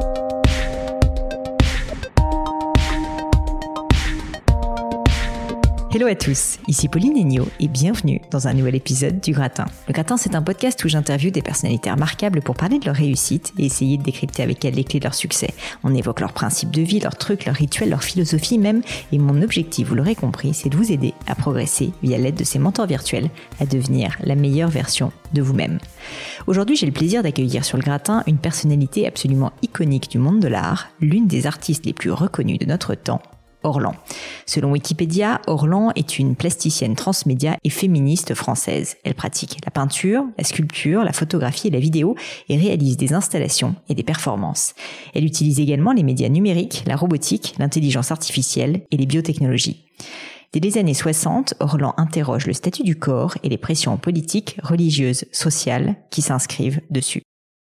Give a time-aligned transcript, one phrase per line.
[0.00, 0.27] thank you
[5.90, 9.64] Hello à tous, ici Pauline Agneau et bienvenue dans un nouvel épisode du Gratin.
[9.86, 13.54] Le Gratin, c'est un podcast où j'interviewe des personnalités remarquables pour parler de leur réussite
[13.58, 15.48] et essayer de décrypter avec elles les clés de leur succès.
[15.84, 18.82] On évoque leurs principes de vie, leurs trucs, leurs rituels, leur philosophie même.
[19.12, 22.44] Et mon objectif, vous l'aurez compris, c'est de vous aider à progresser via l'aide de
[22.44, 25.78] ces mentors virtuels à devenir la meilleure version de vous-même.
[26.46, 30.48] Aujourd'hui, j'ai le plaisir d'accueillir sur le Gratin une personnalité absolument iconique du monde de
[30.48, 33.22] l'art, l'une des artistes les plus reconnues de notre temps,
[33.68, 33.94] Orlan.
[34.46, 38.96] Selon Wikipédia, Orlan est une plasticienne transmédia et féministe française.
[39.04, 42.16] Elle pratique la peinture, la sculpture, la photographie et la vidéo
[42.48, 44.74] et réalise des installations et des performances.
[45.14, 49.84] Elle utilise également les médias numériques, la robotique, l'intelligence artificielle et les biotechnologies.
[50.52, 55.26] Dès les années 60, Orlan interroge le statut du corps et les pressions politiques, religieuses,
[55.30, 57.22] sociales qui s'inscrivent dessus.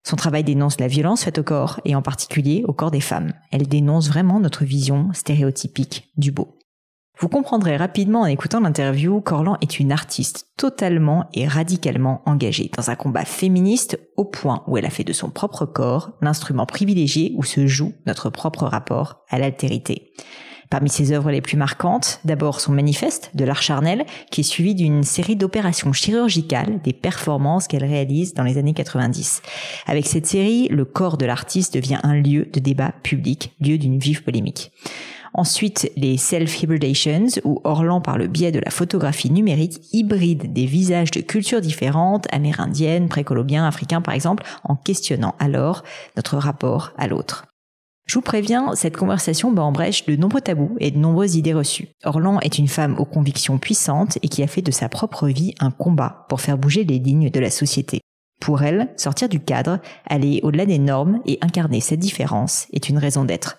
[0.04, 3.32] Son travail dénonce la violence faite au corps, et en particulier au corps des femmes.
[3.50, 6.58] Elle dénonce vraiment notre vision stéréotypique du beau.
[7.20, 12.90] Vous comprendrez rapidement en écoutant l'interview qu'Orlan est une artiste totalement et radicalement engagée dans
[12.90, 17.32] un combat féministe au point où elle a fait de son propre corps l'instrument privilégié
[17.36, 20.12] où se joue notre propre rapport à l'altérité.
[20.70, 24.74] Parmi ses œuvres les plus marquantes, d'abord son manifeste de l'art charnel, qui est suivi
[24.74, 29.42] d'une série d'opérations chirurgicales, des performances qu'elle réalise dans les années 90.
[29.86, 33.98] Avec cette série, le corps de l'artiste devient un lieu de débat public, lieu d'une
[33.98, 34.70] vive polémique.
[35.34, 41.10] Ensuite, les self-hybridations, où Orlan, par le biais de la photographie numérique, hybride des visages
[41.10, 45.84] de cultures différentes, amérindiennes, précolombiens, africains par exemple, en questionnant alors
[46.16, 47.46] notre rapport à l'autre.
[48.08, 51.52] Je vous préviens, cette conversation bat en brèche de nombreux tabous et de nombreuses idées
[51.52, 51.88] reçues.
[52.04, 55.54] Orlan est une femme aux convictions puissantes et qui a fait de sa propre vie
[55.60, 58.00] un combat pour faire bouger les lignes de la société.
[58.40, 62.96] Pour elle, sortir du cadre, aller au-delà des normes et incarner cette différence est une
[62.96, 63.58] raison d'être.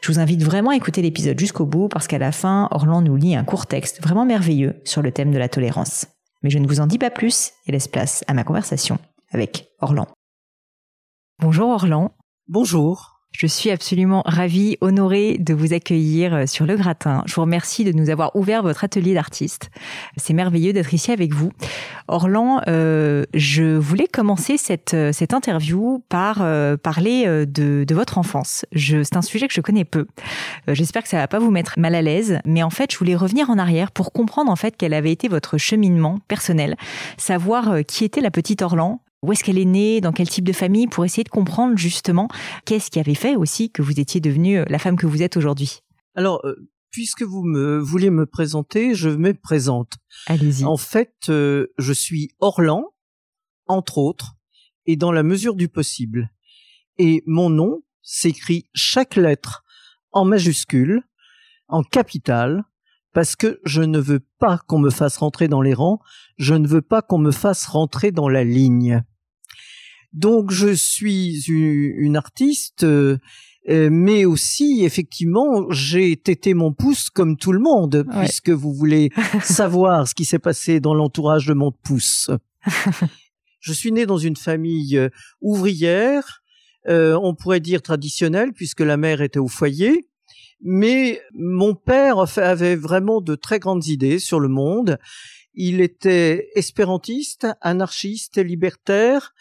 [0.00, 3.14] Je vous invite vraiment à écouter l'épisode jusqu'au bout parce qu'à la fin, Orlan nous
[3.14, 6.06] lit un court texte vraiment merveilleux sur le thème de la tolérance.
[6.42, 8.98] Mais je ne vous en dis pas plus et laisse place à ma conversation
[9.30, 10.08] avec Orlan.
[11.38, 12.10] Bonjour Orlan.
[12.48, 13.13] Bonjour.
[13.36, 17.24] Je suis absolument ravie, honorée de vous accueillir euh, sur le gratin.
[17.26, 19.70] Je vous remercie de nous avoir ouvert votre atelier d'artiste.
[20.16, 21.50] C'est merveilleux d'être ici avec vous.
[22.06, 28.18] Orlan, euh, je voulais commencer cette, euh, cette interview par euh, parler de, de, votre
[28.18, 28.66] enfance.
[28.74, 30.06] C'est un sujet que je connais peu.
[30.68, 33.14] J'espère que ça va pas vous mettre mal à l'aise, mais en fait, je voulais
[33.14, 36.76] revenir en arrière pour comprendre en fait quel avait été votre cheminement personnel,
[37.16, 40.52] savoir qui était la petite Orlan, où est-ce qu'elle est née, dans quel type de
[40.52, 42.28] famille, pour essayer de comprendre justement
[42.64, 45.36] qu'est-ce qui avait fait aussi que vous étiez devenue euh, la femme que vous êtes
[45.36, 45.80] aujourd'hui.
[46.14, 46.54] Alors, euh,
[46.90, 49.94] puisque vous me voulez me présenter, je me présente.
[50.26, 50.64] Allez-y.
[50.64, 52.84] En fait, euh, je suis Orlan,
[53.66, 54.36] entre autres,
[54.86, 56.30] et dans la mesure du possible.
[56.98, 59.64] Et mon nom s'écrit chaque lettre
[60.12, 61.02] en majuscule,
[61.68, 62.64] en capitale,
[63.14, 66.00] parce que je ne veux pas qu'on me fasse rentrer dans les rangs,
[66.36, 69.02] je ne veux pas qu'on me fasse rentrer dans la ligne.
[70.14, 73.18] Donc je suis une artiste, euh,
[73.68, 79.10] euh, mais aussi effectivement j'ai tété mon pouce comme tout le monde, puisque vous voulez
[79.42, 82.30] savoir ce qui s'est passé dans l'entourage de mon pouce.
[83.60, 85.08] je suis né dans une famille euh,
[85.40, 86.42] ouvrière,
[86.86, 90.06] on pourrait dire traditionnelle, puisque la mère était au foyer.
[90.62, 94.98] Mais mon père avait vraiment de très grandes idées sur le monde.
[95.54, 99.32] Il était espérantiste, anarchiste, libertaire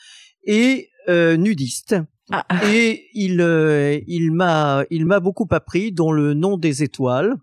[0.44, 1.96] et euh, nudiste.
[2.32, 2.46] Ah.
[2.72, 7.36] Et il euh, il m'a il m'a beaucoup appris dont le nom des étoiles.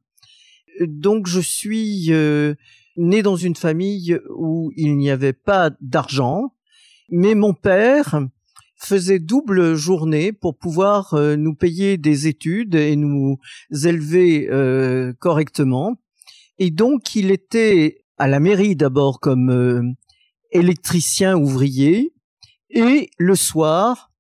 [0.81, 2.55] Donc je suis euh,
[2.97, 6.55] né dans une famille où il n'y avait pas d'argent,
[7.11, 8.21] mais mon père
[8.77, 13.39] faisait double journée pour pouvoir nous payer des études et nous
[13.71, 14.49] élever
[15.19, 16.01] correctement.
[16.59, 19.95] Et donc il était à la mairie d'abord comme
[20.51, 22.15] électricien ouvrier,
[22.71, 24.11] et le soir,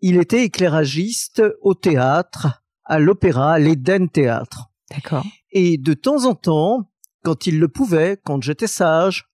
[0.00, 4.70] il était éclairagiste au théâtre, à l'opéra, à l'Eden Théâtre.
[4.90, 5.24] D'accord.
[5.50, 6.90] Et de temps en temps,
[7.22, 9.28] quand il le pouvait, quand j'étais sage,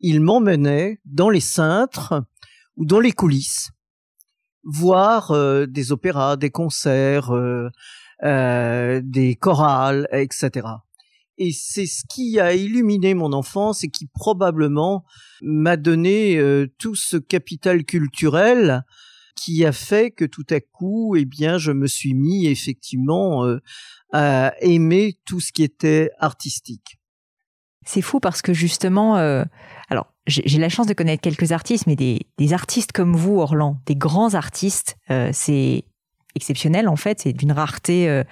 [0.00, 2.24] il m'emmenait dans les cintres
[2.76, 3.70] ou dans les coulisses,
[4.64, 7.70] voir euh, des opéras, des concerts, euh,
[8.24, 10.66] euh, des chorales, etc
[11.38, 15.04] et c'est ce qui a illuminé mon enfance et qui probablement
[15.42, 18.84] m'a donné euh, tout ce capital culturel
[19.34, 23.60] qui a fait que tout à coup, eh bien, je me suis mis effectivement euh,
[24.12, 26.98] à aimer tout ce qui était artistique.
[27.84, 29.42] C'est fou parce que justement, euh,
[29.88, 33.80] alors j'ai la chance de connaître quelques artistes, mais des, des, artistes comme vous, Orlan,
[33.86, 34.96] des grands artistes,
[35.32, 35.84] c'est
[36.36, 38.22] exceptionnel en fait, c'est d'une rareté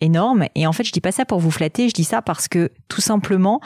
[0.00, 0.46] énorme.
[0.54, 2.70] Et en fait, je dis pas ça pour vous flatter, je dis ça parce que
[2.88, 3.60] tout simplement,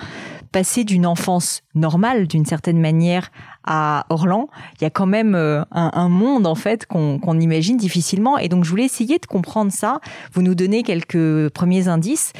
[0.54, 3.32] passer d'une enfance normale, d'une certaine manière,
[3.64, 4.46] à Orlan,
[4.76, 8.38] il y a quand même euh, un, monde en fait qu'on imagine difficilement.
[8.38, 9.98] Et donc, je voulais essayer de comprendre ça.
[10.32, 12.32] Vous nous donnez quelques premiers indices.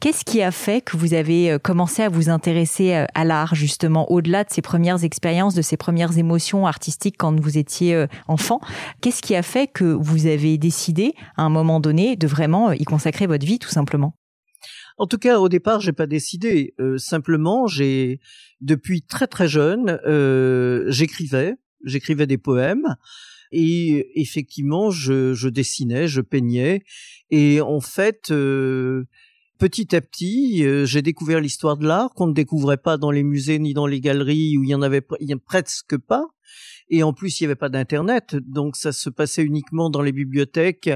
[0.00, 3.54] Qu'est-ce qui a fait que vous avez euh, commencé à vous intéresser euh, à l'art
[3.54, 8.60] justement, au-delà de ces premières expériences, de ces premières émotions artistiques quand vous étiez enfant?
[9.00, 12.84] Qu'est-ce qui a fait que vous avez décidé à un moment donné de vraiment y
[12.84, 14.12] consacrer votre vie tout simplement?
[14.98, 16.74] En tout cas, au départ, j'ai pas décidé.
[16.80, 18.20] Euh, simplement, j'ai
[18.60, 21.54] depuis très très jeune, euh, j'écrivais,
[21.84, 22.96] j'écrivais des poèmes.
[23.50, 26.82] Et effectivement, je, je, dessinais, je peignais.
[27.30, 29.04] Et en fait, euh,
[29.58, 33.58] petit à petit, j'ai découvert l'histoire de l'art qu'on ne découvrait pas dans les musées
[33.58, 36.24] ni dans les galeries où il y en avait y en presque pas.
[36.88, 40.12] Et en plus, il n'y avait pas d'internet, donc ça se passait uniquement dans les
[40.12, 40.90] bibliothèques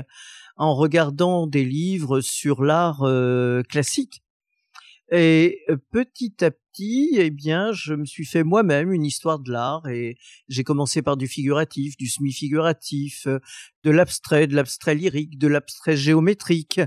[0.56, 4.22] en regardant des livres sur l'art euh, classique.
[5.12, 9.52] Et euh, petit à petit, eh bien, je me suis fait moi-même une histoire de
[9.52, 10.16] l'art et
[10.48, 13.38] j'ai commencé par du figuratif, du semi-figuratif, euh,
[13.84, 16.80] de l'abstrait, de l'abstrait lyrique, de l'abstrait géométrique.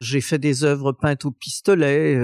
[0.00, 2.18] J'ai fait des œuvres peintes au pistolet,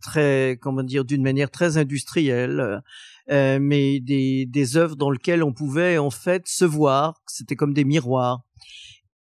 [0.00, 2.80] très, comment dire, d'une manière très industrielle,
[3.28, 7.20] mais des, des œuvres dans lesquelles on pouvait en fait se voir.
[7.26, 8.47] C'était comme des miroirs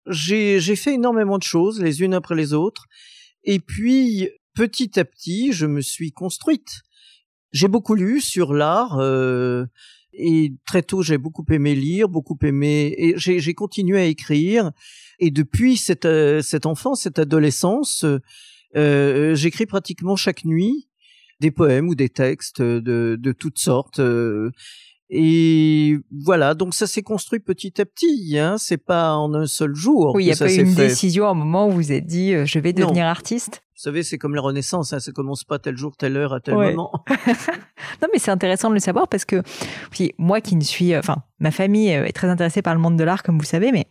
[0.10, 2.86] j'ai fait énormément de choses les unes après les autres.
[3.44, 6.82] Et puis, petit à petit, je me suis construite.
[7.52, 8.98] J'ai beaucoup lu sur l'art.
[9.00, 9.66] Euh,
[10.14, 14.72] et très tôt, j'ai beaucoup aimé lire, beaucoup aimé, et j'ai continué à écrire.
[15.20, 18.04] Et depuis cette, euh, cette enfance, cette adolescence,
[18.76, 20.88] euh, j'écris pratiquement chaque nuit
[21.40, 24.00] des poèmes ou des textes de, de toutes sortes.
[24.00, 24.52] Euh,
[25.10, 28.38] et voilà, donc ça s'est construit petit à petit.
[28.38, 28.58] Hein.
[28.58, 30.14] C'est pas en un seul jour.
[30.16, 32.34] Oui, il y a pas eu une décision à un moment où vous êtes dit
[32.34, 33.64] euh, je vais devenir artiste.
[33.76, 36.40] Vous savez, c'est comme la Renaissance, hein, ça commence pas tel jour, telle heure, à
[36.40, 36.92] tel moment.
[38.02, 39.44] non, mais c'est intéressant de le savoir parce que
[39.92, 43.04] puis moi qui ne suis, enfin, ma famille est très intéressée par le monde de
[43.04, 43.86] l'art, comme vous savez, mais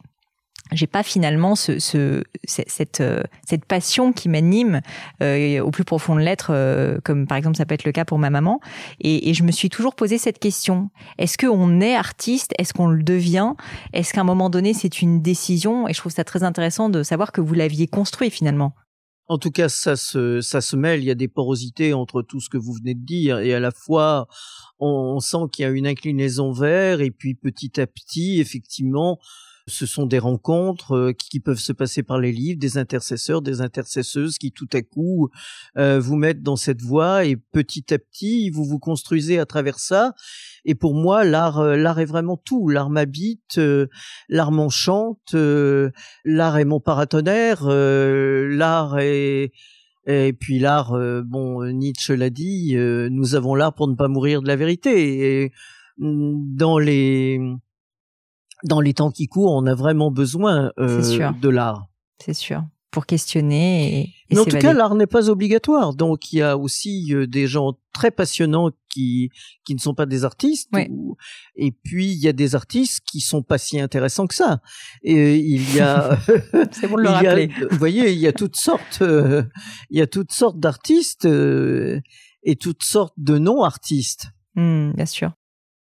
[0.72, 4.80] j'ai pas finalement ce, ce cette euh, cette passion qui m'anime
[5.22, 8.04] euh, au plus profond de l'être euh, comme par exemple ça peut être le cas
[8.04, 8.60] pour ma maman.
[9.00, 10.90] Et, et je me suis toujours posé cette question.
[11.18, 12.52] Est-ce qu'on est artiste?
[12.58, 13.52] Est-ce qu'on le devient?
[13.92, 15.88] Est-ce qu'à un moment donné c'est une décision?
[15.88, 18.74] Et je trouve ça très intéressant de savoir que vous l'aviez construit finalement.
[19.28, 21.00] En tout cas, ça se, ça se mêle.
[21.00, 23.58] Il y a des porosités entre tout ce que vous venez de dire, et à
[23.60, 24.28] la fois,
[24.78, 29.18] on, on sent qu'il y a une inclinaison vers, et puis petit à petit, effectivement,
[29.68, 33.60] ce sont des rencontres euh, qui peuvent se passer par les livres, des intercesseurs, des
[33.60, 35.28] intercesseuses qui tout à coup
[35.76, 39.78] euh, vous mettent dans cette voie et petit à petit vous vous construisez à travers
[39.78, 40.14] ça.
[40.64, 42.68] Et pour moi, l'art, euh, l'art est vraiment tout.
[42.68, 43.60] L'art m'habite,
[44.28, 45.34] l'art m'enchante,
[46.24, 49.52] l'art est mon paratonnerre, l'art est
[50.08, 54.46] et puis l'art, bon, Nietzsche l'a dit, nous avons l'art pour ne pas mourir de
[54.46, 55.42] la vérité.
[55.42, 55.52] Et
[55.98, 57.40] mm, dans les
[58.64, 61.88] dans les temps qui courent, on a vraiment besoin euh, de l'art.
[62.18, 62.64] C'est sûr.
[62.90, 65.94] Pour questionner et, Mais en tout cas, l'art n'est pas obligatoire.
[65.94, 69.30] Donc, il y a aussi euh, des gens très passionnants qui
[69.66, 70.70] qui ne sont pas des artistes.
[71.56, 74.62] et puis, il y a des artistes qui sont pas si intéressants que ça.
[75.02, 76.18] Et il y a.
[76.72, 77.50] C'est bon de le rappeler.
[77.70, 79.00] vous voyez, il y a toutes sortes.
[79.02, 79.42] Euh,
[79.90, 84.28] il y a toutes sortes d'artistes et toutes sortes de non-artistes.
[84.54, 85.32] Mmh, bien sûr.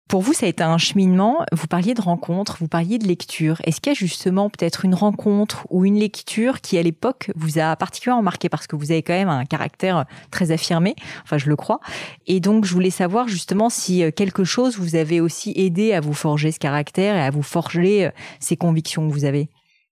[0.08, 1.38] Pour vous, ça a été un cheminement.
[1.52, 3.62] Vous parliez de rencontres, vous parliez de lecture.
[3.64, 7.58] Est-ce qu'il y a justement peut-être une rencontre ou une lecture qui, à l'époque, vous
[7.58, 10.96] a particulièrement marqué parce que vous avez quand même un caractère très affirmé?
[11.24, 11.80] Enfin, je le crois.
[12.26, 16.00] Et donc, je voulais savoir justement si euh, quelque chose vous avait aussi aidé à
[16.00, 19.48] vous forger ce caractère et à vous forger euh, ces convictions que vous avez.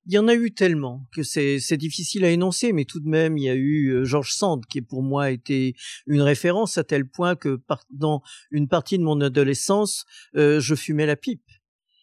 [0.07, 3.37] Il y en a eu tellement que c'est difficile à énoncer, mais tout de même,
[3.37, 5.75] il y a eu euh, Georges Sand qui pour moi était
[6.07, 11.07] une référence à tel point que dans une partie de mon adolescence, euh, je fumais
[11.07, 11.45] la pipe.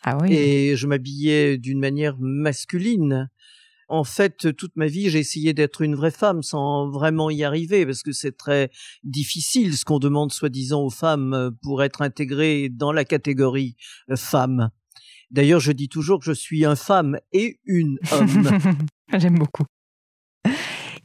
[0.04, 0.32] Ah oui.
[0.32, 3.30] Et je m'habillais d'une manière masculine.
[3.90, 7.86] En fait, toute ma vie, j'ai essayé d'être une vraie femme sans vraiment y arriver
[7.86, 8.70] parce que c'est très
[9.04, 13.76] difficile ce qu'on demande soi-disant aux femmes euh, pour être intégrées dans la catégorie
[14.16, 14.70] femme.
[15.32, 18.50] D'ailleurs, je dis toujours que je suis un femme et une homme.
[19.18, 19.66] J'aime beaucoup.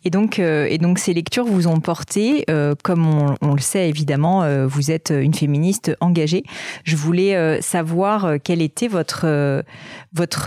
[0.04, 3.06] Et donc, euh, et donc ces lectures vous ont porté, euh, comme
[3.40, 6.42] on, le sait évidemment, euh, vous êtes une féministe engagée.
[6.84, 9.62] Je voulais savoir quel était votre
[10.12, 10.46] votre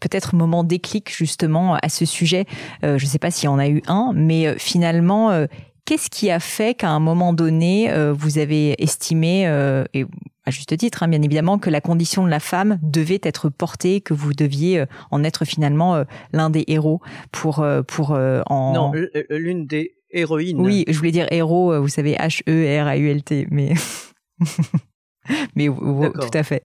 [0.00, 2.46] peut-être moment déclic justement à ce sujet.
[2.82, 5.46] je ne sais pas s'il y en a eu un, mais finalement,
[5.84, 9.44] qu'est-ce qui a fait qu'à un moment donné, vous avez estimé
[9.92, 10.06] et
[10.44, 14.00] à juste titre, hein, bien évidemment, que la condition de la femme devait être portée,
[14.00, 18.72] que vous deviez euh, en être finalement euh, l'un des héros pour euh, pour en.
[18.72, 18.92] Non,
[19.30, 20.60] l'une des héroïnes.
[20.60, 21.80] Oui, je voulais dire héros.
[21.80, 23.74] Vous savez, H E R A U L T, mais
[25.56, 26.62] mais tout à fait.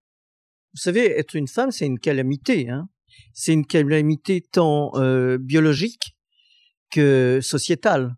[0.73, 2.69] Vous savez, être une femme, c'est une calamité.
[2.69, 2.89] Hein.
[3.33, 4.91] C'est une calamité tant
[5.39, 6.15] biologique
[6.91, 8.15] que sociétale.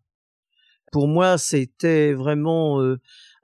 [0.92, 2.82] Pour moi, c'était vraiment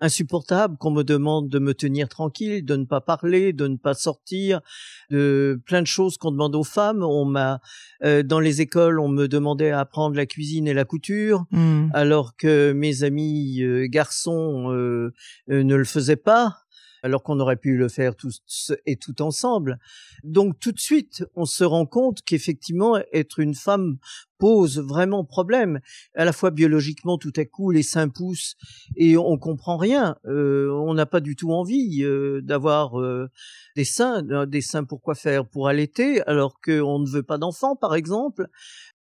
[0.02, 3.94] insupportable qu'on me demande de me tenir tranquille, de ne pas parler, de ne pas
[3.94, 4.62] sortir,
[5.10, 7.04] de plein de choses qu'on demande aux femmes.
[7.04, 7.62] On m'a
[8.04, 11.90] euh, dans les écoles, on me demandait à apprendre la cuisine et la couture, mmh.
[11.94, 15.14] alors que mes amis euh, garçons euh,
[15.48, 16.65] ne le faisaient pas
[17.06, 19.78] alors qu'on aurait pu le faire tous et tout ensemble.
[20.24, 24.00] Donc tout de suite, on se rend compte qu'effectivement, être une femme
[24.40, 25.82] pose vraiment problème.
[26.16, 28.56] À la fois biologiquement, tout à coup, les seins poussent
[28.96, 30.16] et on comprend rien.
[30.26, 33.30] Euh, on n'a pas du tout envie euh, d'avoir euh,
[33.76, 34.24] des seins.
[34.48, 35.48] Des seins, pourquoi faire?
[35.48, 38.48] Pour allaiter, alors qu'on ne veut pas d'enfants, par exemple.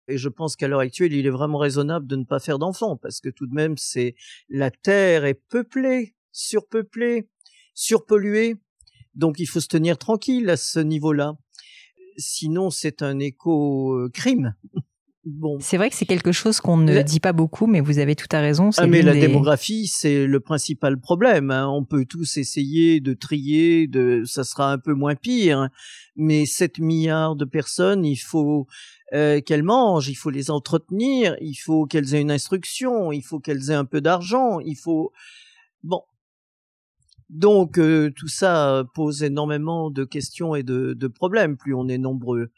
[0.08, 2.98] Et je pense qu'à l'heure actuelle, il est vraiment raisonnable de ne pas faire d'enfants,
[2.98, 4.16] parce que tout de même, c'est
[4.50, 7.30] la Terre est peuplée, surpeuplée
[7.82, 8.56] surpollué.
[9.16, 11.34] Donc il faut se tenir tranquille à ce niveau-là.
[12.18, 14.56] Sinon, c'est un éco-crime.
[15.24, 15.58] Bon.
[15.60, 18.28] C'est vrai que c'est quelque chose qu'on ne dit pas beaucoup, mais vous avez tout
[18.32, 18.72] à raison.
[18.78, 21.52] Ah, mais la démographie, c'est le principal problème.
[21.52, 21.68] Hein.
[21.68, 25.70] On peut tous essayer de trier, de, ça sera un peu moins pire.
[26.16, 28.66] Mais 7 milliards de personnes, il faut
[29.14, 33.40] euh, qu'elles mangent, il faut les entretenir, il faut qu'elles aient une instruction, il faut
[33.40, 35.12] qu'elles aient un peu d'argent, il faut.
[35.84, 36.02] Bon,
[37.32, 41.56] donc euh, tout ça pose énormément de questions et de, de, problèmes.
[41.56, 42.52] Plus on est nombreux,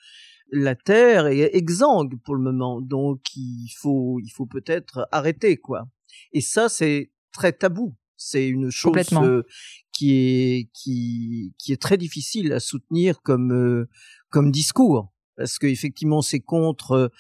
[0.52, 5.88] la Terre est exsangue pour le moment, donc il faut il faut peut-être arrêter quoi.
[6.34, 7.96] Et ça c'est très tabou.
[8.18, 9.44] C'est une chose euh,
[9.92, 13.88] qui est qui qui est très difficile à soutenir comme euh,
[14.30, 17.12] comme discours parce qu'effectivement c'est contre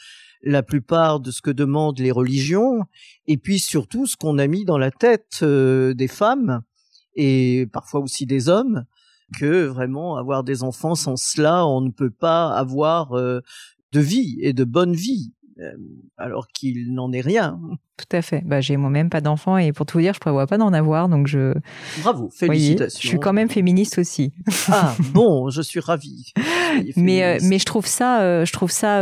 [0.42, 2.82] la plupart de ce que demandent les religions
[3.28, 6.64] et puis surtout ce qu'on a mis dans la tête des femmes
[7.15, 8.86] et parfois aussi des hommes
[9.38, 13.41] que vraiment avoir des enfants sans cela on ne peut pas avoir euh,
[13.91, 15.72] de vie et de bonne vie euh,
[16.17, 17.60] alors qu'il n'en est rien.
[17.98, 18.42] Tout à fait.
[18.44, 21.10] Bah, j'ai moi-même pas d'enfants et pour tout vous dire, je prévois pas d'en avoir,
[21.10, 21.54] donc je.
[22.02, 23.00] Bravo, félicitations.
[23.02, 24.34] je suis quand même féministe aussi.
[24.70, 26.34] Ah bon, je suis ravie.
[26.96, 28.98] mais euh, mais je trouve ça, je trouve ça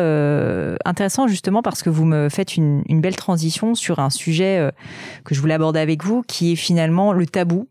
[0.83, 4.71] intéressant justement parce que vous me faites une, une belle transition sur un sujet
[5.23, 7.67] que je voulais aborder avec vous, qui est finalement le tabou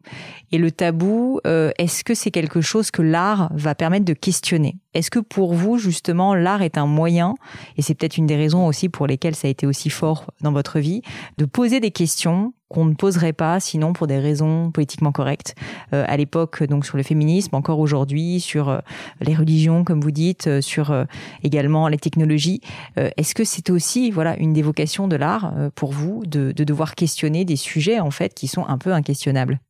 [0.52, 4.76] et le tabou, euh, est-ce que c'est quelque chose que l'art va permettre de questionner?
[4.94, 7.34] Est-ce que pour vous, justement, l'art est un moyen,
[7.76, 10.50] et c'est peut-être une des raisons aussi pour lesquelles ça a été aussi fort dans
[10.50, 11.02] votre vie,
[11.38, 15.56] de poser des questions qu'on ne poserait pas sinon pour des raisons politiquement correctes
[15.92, 18.78] euh, à l'époque donc sur le féminisme encore aujourd'hui sur euh,
[19.20, 20.94] les religions comme vous dites sur
[21.42, 22.60] également les technologies.
[22.96, 26.94] Est-ce que c'est aussi voilà une des vocations de l'art pour vous de, de devoir
[26.94, 29.60] questionner des sujets en fait qui sont un peu inquestionnables?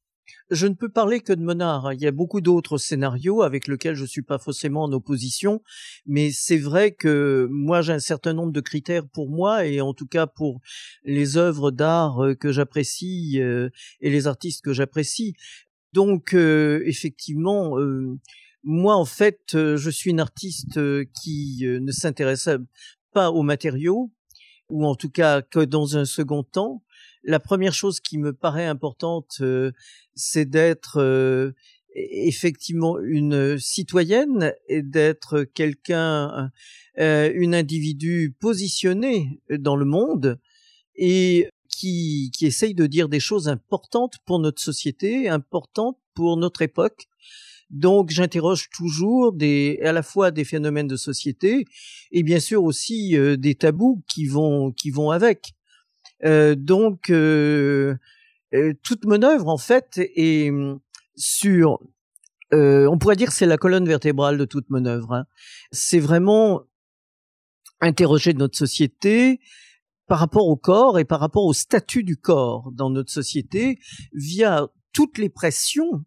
[0.50, 1.92] Je ne peux parler que de Monard.
[1.92, 5.62] Il y a beaucoup d'autres scénarios avec lesquels je suis pas forcément en opposition,
[6.06, 9.94] mais c'est vrai que moi j'ai un certain nombre de critères pour moi et en
[9.94, 10.60] tout cas pour
[11.04, 15.34] les œuvres d'art euh, que j'apprécie euh, et les artistes que j'apprécie.
[15.92, 17.76] Donc euh, effectivement,
[18.62, 20.78] moi en fait, je suis une artiste
[21.20, 22.48] qui ne s'intéresse
[23.12, 24.12] pas aux matériaux
[24.68, 26.82] ou en tout cas que dans un second temps
[27.22, 29.72] la première chose qui me paraît importante, euh,
[30.14, 31.52] c'est d'être euh,
[31.94, 36.50] effectivement une citoyenne et d'être quelqu'un,
[36.98, 40.38] euh, une individu positionné dans le monde
[40.96, 46.62] et qui, qui essaye de dire des choses importantes pour notre société, importantes pour notre
[46.62, 47.06] époque.
[47.70, 51.64] Donc j'interroge toujours des, à la fois des phénomènes de société
[52.10, 55.54] et bien sûr aussi des tabous qui vont qui vont avec.
[56.24, 57.96] Euh, donc euh,
[58.54, 60.80] euh, toute mon œuvre en fait est hum,
[61.16, 61.78] sur
[62.52, 65.12] on pourrait dire c'est la colonne vertébrale de toute mon œuvre.
[65.12, 65.26] Hein.
[65.70, 66.62] C'est vraiment
[67.80, 69.40] interroger notre société
[70.08, 73.78] par rapport au corps et par rapport au statut du corps dans notre société
[74.12, 76.04] via toutes les pressions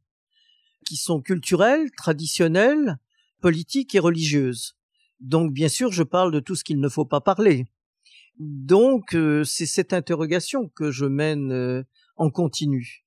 [0.86, 3.00] qui sont culturelles, traditionnelles,
[3.40, 4.76] politiques et religieuses.
[5.22, 7.68] Donc bien sûr, je parle de tout ce qu'il ne faut pas parler.
[8.40, 11.84] Donc euh, c'est cette interrogation que je mène euh,
[12.16, 13.06] en continu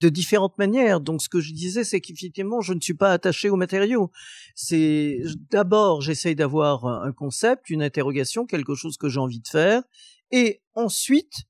[0.00, 1.00] de différentes manières.
[1.00, 4.10] Donc ce que je disais, c'est qu'effectivement, je ne suis pas attaché aux matériaux.
[4.54, 5.18] C'est
[5.50, 9.82] d'abord, j'essaye d'avoir un concept, une interrogation, quelque chose que j'ai envie de faire,
[10.30, 11.44] et ensuite,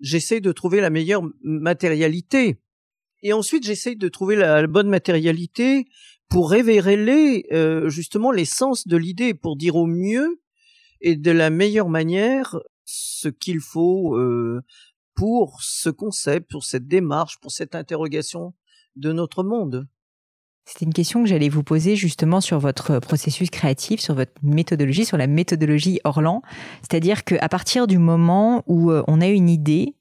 [0.00, 2.58] j'essaye de trouver la meilleure matérialité
[3.22, 5.86] Et ensuite, j'essaye de trouver la, bonne matérialité
[6.28, 10.40] pour révéler euh, justement l'essence de l'idée, pour dire au mieux
[11.06, 14.60] et de la meilleure manière ce qu'il faut euh,
[15.14, 18.54] pour ce concept, pour cette démarche, pour cette interrogation
[18.96, 19.86] de notre monde.
[20.64, 25.04] C'était une question que j'allais vous poser justement sur votre processus créatif, sur votre méthodologie,
[25.04, 26.42] sur la méthodologie Orlan.
[26.80, 29.94] C'est-à-dire qu'à partir du moment où euh, on a une idée,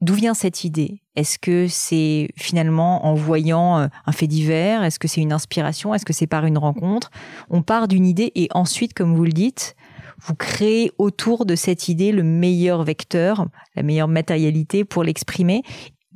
[0.00, 1.02] d'où vient cette idée?
[1.14, 4.82] Est-ce que c'est finalement en voyant euh, un fait divers?
[4.82, 5.92] Est-ce que c'est une inspiration?
[5.92, 7.10] Est-ce que c'est par une rencontre?
[7.50, 9.76] On part d'une idée et ensuite, comme vous le dites,
[10.22, 13.46] vous créez autour de cette idée le meilleur vecteur,
[13.76, 15.62] la meilleure matérialité pour l'exprimer.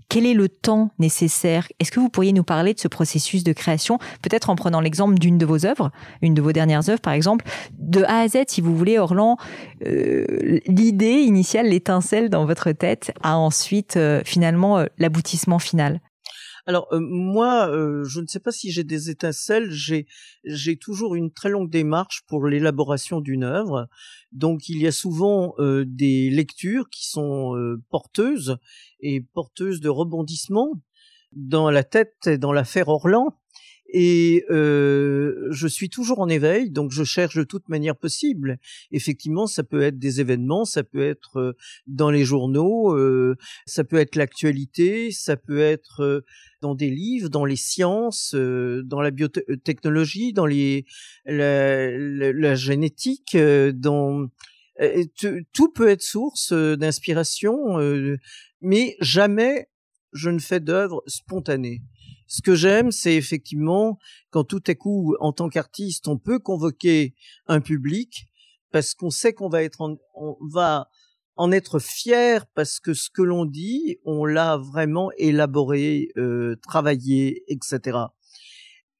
[0.09, 1.69] Quel est le temps nécessaire?
[1.81, 5.15] Est-ce que vous pourriez nous parler de ce processus de création, peut-être en prenant l'exemple
[5.15, 5.91] d'une de vos œuvres,
[6.21, 7.47] une de vos dernières œuvres par exemple,
[7.79, 9.39] de A à Z, si vous voulez, Orlan,
[9.87, 10.27] euh,
[10.67, 16.01] l'idée initiale, l'étincelle dans votre tête, a ensuite euh, finalement euh, l'aboutissement final
[16.67, 17.69] alors moi,
[18.05, 19.71] je ne sais pas si j'ai des étincelles.
[19.71, 20.07] J'ai
[20.45, 23.89] j'ai toujours une très longue démarche pour l'élaboration d'une œuvre.
[24.31, 27.55] Donc il y a souvent des lectures qui sont
[27.91, 28.59] porteuses
[29.01, 30.73] et porteuse de rebondissements
[31.33, 33.37] dans la tête dans l'affaire Orlan.
[33.93, 38.59] Et euh, je suis toujours en éveil, donc je cherche de toute manière possible.
[38.91, 41.53] Effectivement, ça peut être des événements, ça peut être euh,
[41.87, 46.25] dans les journaux, euh, ça peut être l'actualité, ça peut être
[46.63, 50.87] dans des livres, dans les sciences, dans la biotechnologie, dans les
[51.27, 54.29] la, la génétique, dans
[55.53, 57.79] tout peut être source d'inspiration
[58.63, 59.69] mais jamais
[60.13, 61.83] je ne fais d'œuvre spontanée.
[62.33, 63.99] Ce que j'aime, c'est effectivement
[64.31, 67.15] quand tout à coup, en tant qu'artiste, on peut convoquer
[67.47, 68.25] un public
[68.71, 69.83] parce qu'on sait qu'on va être,
[70.15, 70.89] on va
[71.37, 77.45] en être fier parce que ce que l'on dit, on l'a vraiment élaboré, euh, travaillé,
[77.49, 77.99] etc.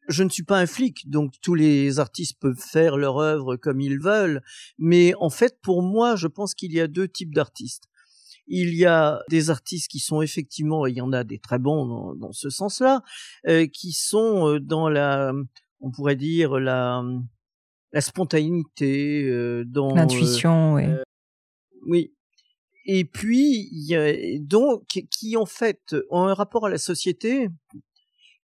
[0.09, 3.81] Je ne suis pas un flic, donc tous les artistes peuvent faire leur œuvre comme
[3.81, 4.43] ils veulent,
[4.77, 7.85] mais en fait, pour moi, je pense qu'il y a deux types d'artistes.
[8.47, 12.15] Il y a des artistes qui sont effectivement, il y en a des très bons
[12.15, 13.03] dans, ce sens-là,
[13.47, 15.33] euh, qui sont euh, dans la,
[15.81, 17.03] on pourrait dire la,
[17.93, 20.85] la spontanéité, euh, dans l'intuition, oui.
[21.87, 22.15] oui.
[22.85, 27.49] Et puis, il y a, donc, qui en fait ont un rapport à la société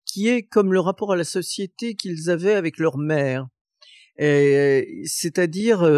[0.06, 3.48] qui est comme le rapport à la société qu'ils avaient avec leur mère.
[4.20, 5.90] C'est-à-dire,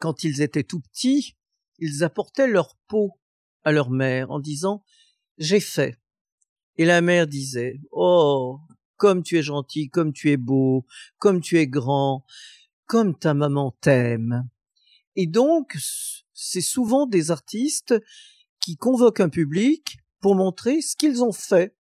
[0.00, 1.36] quand ils étaient tout petits,
[1.80, 3.18] ils apportaient leur peau
[3.64, 4.84] à leur mère en disant
[5.38, 5.98] J'ai fait.
[6.76, 8.60] Et la mère disait Oh,
[8.96, 10.86] comme tu es gentil, comme tu es beau,
[11.18, 12.24] comme tu es grand,
[12.86, 14.48] comme ta maman t'aime.
[15.16, 15.76] Et donc,
[16.32, 17.94] c'est souvent des artistes
[18.60, 21.74] qui convoquent un public pour montrer ce qu'ils ont fait.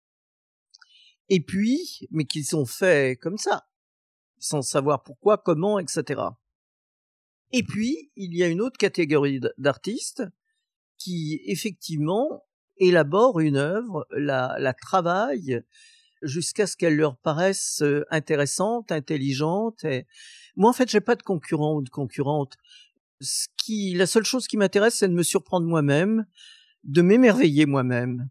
[1.28, 3.68] Et puis, mais qu'ils ont fait comme ça,
[4.40, 6.22] sans savoir pourquoi, comment, etc.
[7.52, 10.24] Et puis, il y a une autre catégorie d'artistes
[10.98, 12.44] qui, effectivement,
[12.78, 15.62] élaborent une œuvre, la, la travaillent
[16.22, 19.84] jusqu'à ce qu'elle leur paraisse euh, intéressante, intelligente.
[19.86, 20.06] Et...
[20.56, 22.58] Moi, en fait, j'ai pas de concurrent ou de concurrente.
[23.22, 26.26] Ce qui, la seule chose qui m'intéresse, c'est de me surprendre moi-même,
[26.84, 28.30] de m'émerveiller moi-même.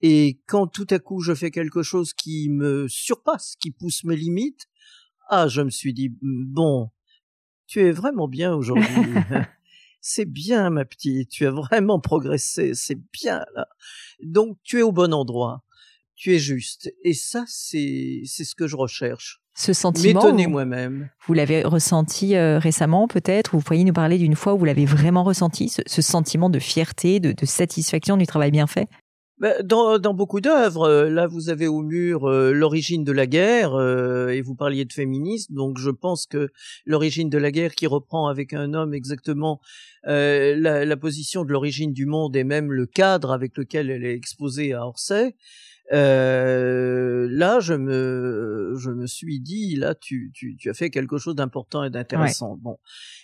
[0.00, 4.16] Et quand tout à coup je fais quelque chose qui me surpasse, qui pousse mes
[4.16, 4.66] limites,
[5.28, 6.90] ah, je me suis dit, bon,
[7.66, 8.84] tu es vraiment bien aujourd'hui.
[10.00, 13.66] c'est bien, ma petite, tu as vraiment progressé, c'est bien là.
[14.22, 15.62] Donc tu es au bon endroit,
[16.14, 16.92] tu es juste.
[17.02, 19.40] Et ça, c'est c'est ce que je recherche.
[19.56, 20.20] Ce sentiment.
[20.20, 21.10] M'étonner moi-même.
[21.26, 24.64] Vous l'avez ressenti euh, récemment, peut-être, ou vous pourriez nous parler d'une fois où vous
[24.64, 28.88] l'avez vraiment ressenti, ce, sentiment de fierté, de, de satisfaction du travail bien fait?
[29.64, 33.74] Dans, dans, beaucoup d'œuvres, euh, là vous avez au mur euh, l'origine de la guerre
[33.74, 36.50] euh, et vous parliez de féminisme, donc je pense que
[36.86, 39.60] l'origine de la guerre qui reprend avec un homme exactement
[40.04, 44.72] la, position de l'origine du monde et même le cadre avec lequel elle est exposée
[44.72, 45.34] à Orsay,
[45.92, 51.18] euh, là, je me, je me suis dit, là, tu, tu, tu as fait quelque
[51.18, 52.56] chose d'important et d'intéressant.
[52.56, 52.78] Bon,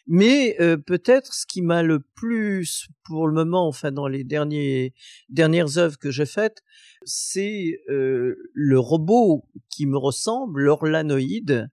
[0.07, 4.95] mais euh, peut-être ce qui m'a le plus, pour le moment, enfin dans les derniers
[5.29, 6.63] dernières œuvres que j'ai faites,
[7.05, 11.71] c'est euh, le robot qui me ressemble, l'orlanoïde,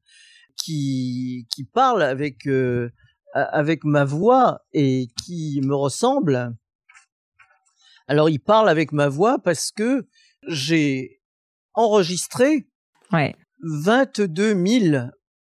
[0.56, 2.90] qui qui parle avec euh,
[3.34, 6.56] avec ma voix et qui me ressemble.
[8.08, 10.08] Alors, il parle avec ma voix parce que
[10.48, 11.22] j'ai
[11.74, 12.68] enregistré
[13.12, 13.36] ouais.
[13.62, 15.08] 22 000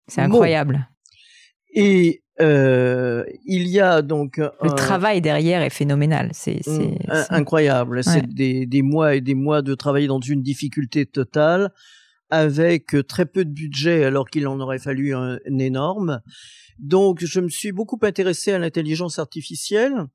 [0.08, 0.90] C'est incroyable.
[1.74, 6.62] Et Euh, il y a donc le travail derrière est phénoménal, c'est
[7.30, 8.04] incroyable.
[8.04, 11.72] C'est des, des, mois et des mois de travailler dans une difficulté totale,
[12.32, 16.22] avec très peu de budget alors qu'il en aurait fallu un, énorme.
[16.80, 20.08] Donc, je me suis beaucoup intéressé à l'intelligence artificielle.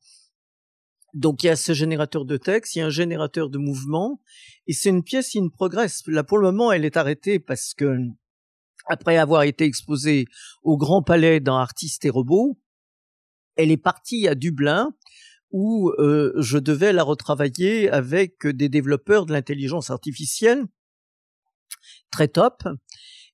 [1.18, 4.20] Donc, il y a ce générateur de texte, il y a un générateur de mouvement,
[4.68, 6.04] et c'est une pièce in progress.
[6.06, 7.98] Là, pour le moment, elle est arrêtée parce que
[8.86, 10.26] après avoir été exposée
[10.62, 12.56] au Grand Palais dans Artistes et Robots,
[13.56, 14.94] elle est partie à Dublin
[15.50, 20.66] où euh, je devais la retravailler avec des développeurs de l'intelligence artificielle
[22.12, 22.62] très top.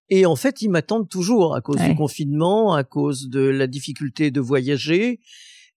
[0.09, 4.31] Et en fait, ils m'attendent toujours à cause du confinement, à cause de la difficulté
[4.31, 5.21] de voyager.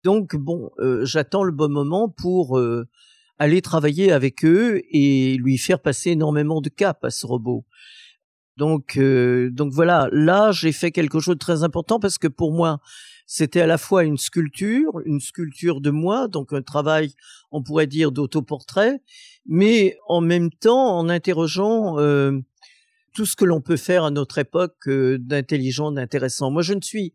[0.08, 2.88] Donc bon, euh, j'attends le bon moment pour euh,
[3.40, 7.66] aller travailler avec eux et lui faire passer énormément de cap à ce robot.
[8.56, 12.54] Donc, euh, donc voilà, là j'ai fait quelque chose de très important parce que pour
[12.54, 12.80] moi
[13.26, 17.12] c'était à la fois une sculpture, une sculpture de moi, donc un travail,
[17.52, 19.02] on pourrait dire, d'autoportrait,
[19.46, 21.98] mais en même temps en interrogeant
[23.14, 26.50] tout ce que l'on peut faire à notre époque d'intelligent, d'intéressant.
[26.50, 27.14] Moi, je ne suis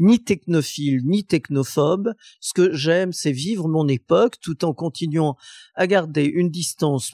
[0.00, 2.14] ni technophile, ni technophobe.
[2.40, 5.36] Ce que j'aime, c'est vivre mon époque tout en continuant
[5.76, 7.12] à garder une distance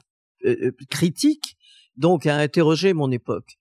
[0.88, 1.56] critique
[1.96, 3.56] donc à interroger mon époque.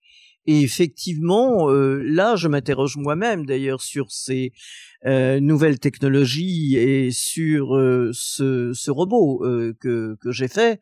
[0.48, 4.52] Et effectivement, euh, là, je m'interroge moi-même d'ailleurs sur ces
[5.04, 9.40] euh, nouvelles technologies et sur euh, ce, ce, robot
[9.80, 10.80] que, que j'ai fait.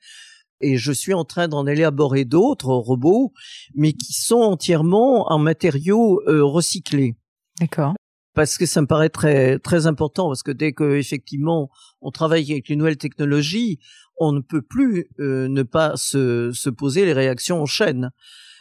[0.61, 3.33] Et je suis en train d'en élaborer d'autres robots,
[3.75, 7.17] mais qui sont entièrement en matériaux recyclés.
[7.61, 7.95] D'accord.
[8.35, 11.71] Parce que ça me paraît très très important, parce que dès que effectivement
[12.01, 13.79] on travaille avec les nouvelles technologies,
[14.17, 18.11] on ne peut plus euh, ne pas se, se poser les réactions en chaîne.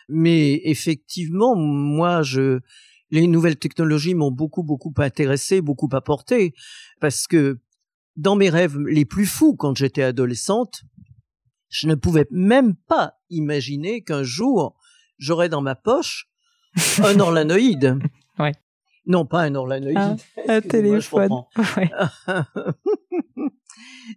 [0.09, 2.59] Mais effectivement, moi, je,
[3.11, 6.53] les nouvelles technologies m'ont beaucoup, beaucoup intéressé, beaucoup apporté,
[6.99, 7.59] parce que
[8.15, 10.83] dans mes rêves les plus fous quand j'étais adolescente,
[11.69, 14.75] je ne pouvais même pas imaginer qu'un jour
[15.17, 16.27] j'aurais dans ma poche
[17.03, 17.97] un orlanoïde.
[18.39, 18.51] ouais.
[19.05, 19.97] Non, pas un orlanoïde.
[19.97, 20.15] Ah,
[20.47, 21.29] un téléphone.
[21.77, 21.89] Ouais.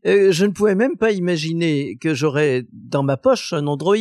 [0.04, 3.96] Euh, je ne pouvais même pas imaginer que j'aurais dans ma poche un Android.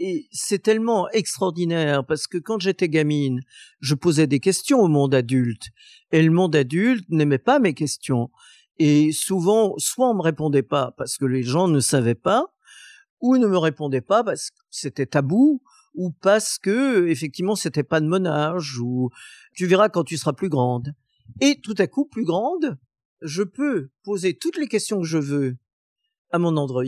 [0.00, 3.42] Et c'est tellement extraordinaire parce que quand j'étais gamine,
[3.80, 5.68] je posais des questions au monde adulte
[6.12, 8.30] et le monde adulte n'aimait pas mes questions.
[8.78, 12.46] Et souvent, soit on me répondait pas parce que les gens ne savaient pas,
[13.20, 15.60] ou ne me répondaient pas parce que c'était tabou,
[15.94, 19.10] ou parce que effectivement c'était pas de mon âge, ou
[19.58, 20.94] tu verras quand tu seras plus grande.
[21.40, 22.78] Et tout à coup, plus grande,
[23.22, 25.56] je peux poser toutes les questions que je veux
[26.30, 26.84] à mon Android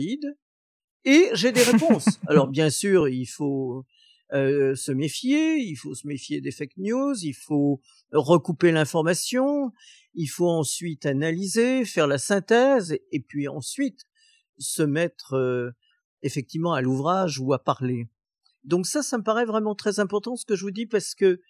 [1.03, 2.05] et j'ai des réponses.
[2.27, 3.85] Alors bien sûr, il faut
[4.31, 7.81] euh, se méfier, il faut se méfier des fake news, il faut
[8.13, 9.73] recouper l'information,
[10.13, 14.05] il faut ensuite analyser, faire la synthèse et, puis ensuite
[14.59, 15.71] se mettre euh,
[16.21, 18.07] effectivement à l'ouvrage ou à parler.
[18.63, 21.41] Donc ça, ça me paraît vraiment très important ce que je vous dis parce que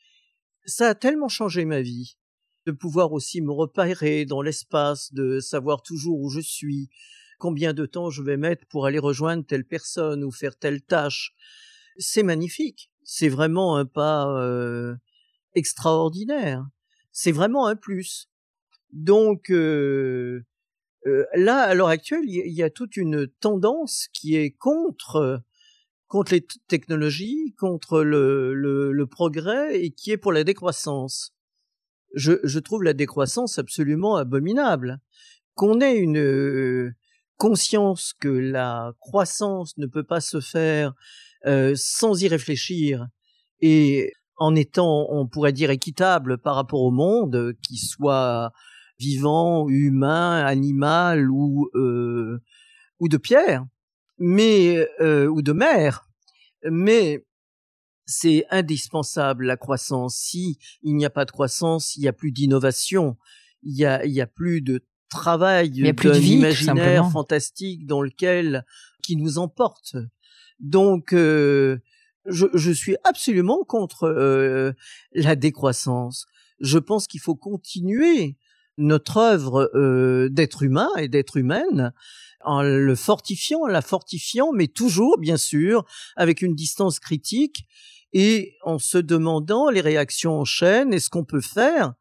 [0.65, 2.17] ça a tellement changé ma vie
[2.65, 6.89] de pouvoir aussi me repérer dans l'espace, de savoir toujours où je suis,
[7.39, 11.34] combien de temps je vais mettre pour aller rejoindre telle personne ou faire telle tâche.
[11.97, 12.91] C'est magnifique.
[13.04, 14.95] C'est vraiment un pas euh,
[15.56, 16.63] extraordinaire.
[17.12, 18.30] C'est vraiment un plus.
[18.91, 20.45] Donc euh,
[21.08, 25.41] euh, là, à l'heure actuelle, il y, a toute une tendance qui est contre
[26.12, 31.34] contre les technologies, contre le, le progrès et qui est pour la décroissance
[32.13, 35.00] je, je trouve la décroissance absolument abominable.
[35.56, 36.93] Qu'on ait une euh,
[37.38, 40.93] conscience que la croissance ne peut pas se faire
[41.45, 43.08] euh, sans y réfléchir
[43.60, 48.52] et en étant, on pourrait dire, équitable par rapport au monde, qui soit
[48.97, 52.41] vivant, humain, animal ou euh,
[53.00, 53.65] ou de pierre,
[54.22, 56.08] mais ou de mer,
[56.70, 57.26] mais
[58.06, 60.16] c'est indispensable la croissance.
[60.16, 63.18] Si il n'y a pas de croissance, il n'y a plus d'innovation,
[63.64, 68.66] il y a, il y a plus de travail, d'un imaginaire fantastique dans lequel
[69.04, 69.96] qui nous emporte.
[70.60, 71.80] Donc, euh,
[72.26, 74.74] je, je, suis absolument contre euh,
[75.14, 76.28] la décroissance.
[76.60, 78.38] Je pense qu'il faut continuer
[78.78, 81.94] notre œuvre euh, d'être humain et d'être humaine
[82.44, 87.66] en le fortifiant, en la fortifiant, mais toujours, bien sûr, avec une distance critique
[88.14, 91.94] et en se demandant les réactions en chaîne et ce qu'on peut faire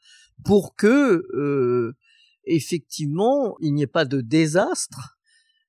[0.44, 1.94] pour que euh,
[2.44, 5.18] effectivement il n'y ait pas de désastre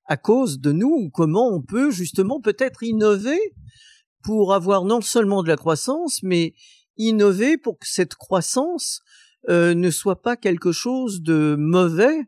[0.06, 3.40] à cause de nous ou comment on peut justement peut-être innover
[4.24, 6.54] pour avoir non seulement de la croissance mais
[6.98, 9.02] innover pour que cette croissance
[9.48, 12.26] ne soit pas quelque chose de mauvais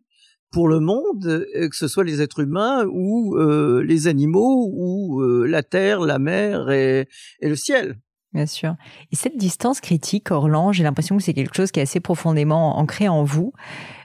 [0.51, 3.37] pour le monde, que ce soit les êtres humains ou
[3.81, 7.07] les animaux ou la terre, la mer et
[7.41, 7.97] le ciel.
[8.33, 8.75] Bien sûr.
[9.11, 12.79] Et cette distance critique, Orlan, j'ai l'impression que c'est quelque chose qui est assez profondément
[12.79, 13.53] ancré en vous.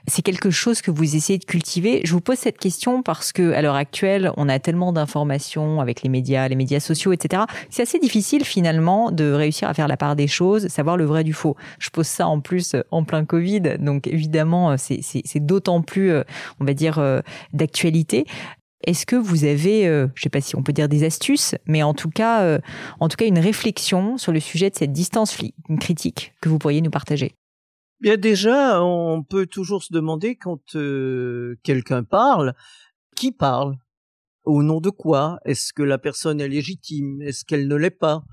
[0.05, 2.01] C'est quelque chose que vous essayez de cultiver.
[2.03, 6.03] Je vous pose cette question parce que, à l'heure actuelle, on a tellement d'informations avec
[6.03, 7.43] les médias, les médias sociaux, etc.
[7.71, 11.23] C'est assez difficile, finalement, de réussir à faire la part des choses, savoir le vrai
[11.23, 11.55] du faux.
[11.79, 13.77] Je pose ça en plus en plein Covid.
[13.79, 16.23] Donc, évidemment, c'est d'autant plus, euh,
[16.59, 17.21] on va dire, euh,
[17.53, 18.25] d'actualité.
[18.81, 21.55] Est-ce que vous avez, euh, je ne sais pas si on peut dire des astuces,
[21.65, 22.59] mais en tout cas, euh,
[22.99, 25.37] en tout cas une réflexion sur le sujet de cette distance
[25.79, 27.35] critique que vous pourriez nous partager?
[27.99, 32.53] Bien déjà, on peut toujours se demander quand euh, quelqu'un parle,
[33.15, 33.75] qui parle?
[34.45, 35.39] Au nom de quoi?
[35.43, 37.21] Est-ce que la personne est légitime?
[37.21, 38.23] Est-ce qu'elle ne l'est pas?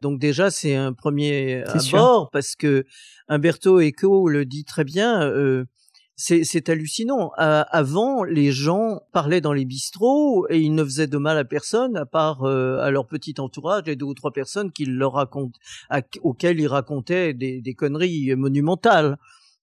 [0.00, 2.84] Donc déjà, c'est un premier abord parce que
[3.28, 5.64] Umberto Eco le dit très bien
[6.16, 7.30] c'est hallucinant.
[7.36, 11.96] avant, les gens parlaient dans les bistrots et ils ne faisaient de mal à personne
[11.96, 15.58] à part euh, à leur petit entourage et deux ou trois personnes leur racontent,
[16.22, 19.16] auxquelles ils racontaient des, des, conneries monumentales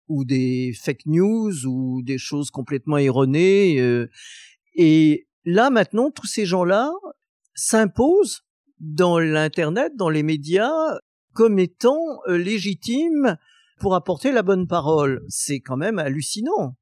[0.07, 3.79] ou des fake news ou des choses complètement erronées.
[3.79, 4.09] Euh.
[4.75, 6.91] et là, maintenant, tous ces gens-là
[7.53, 8.41] s'imposent
[8.79, 10.97] dans l'Internet, dans les médias,
[11.33, 13.37] comme étant euh, légitimes
[13.79, 15.25] pour apporter la bonne parole.
[15.27, 16.75] C'est quand même hallucinant.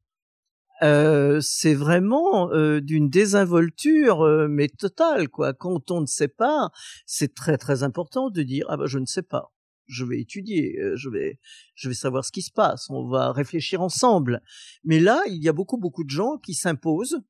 [0.84, 5.54] Euh, c'est vraiment euh, d'une désinvolture euh, mais totale quoi.
[5.54, 6.70] Quand on ne sait pas,
[7.08, 9.54] c'est très très important de dire ah ben je ne sais pas.
[9.88, 11.40] Je vais étudier, je vais
[11.76, 12.90] je vais savoir ce qui se passe.
[12.90, 14.42] On va réfléchir ensemble.
[14.84, 17.22] Mais là, il y a beaucoup beaucoup de gens qui s'imposent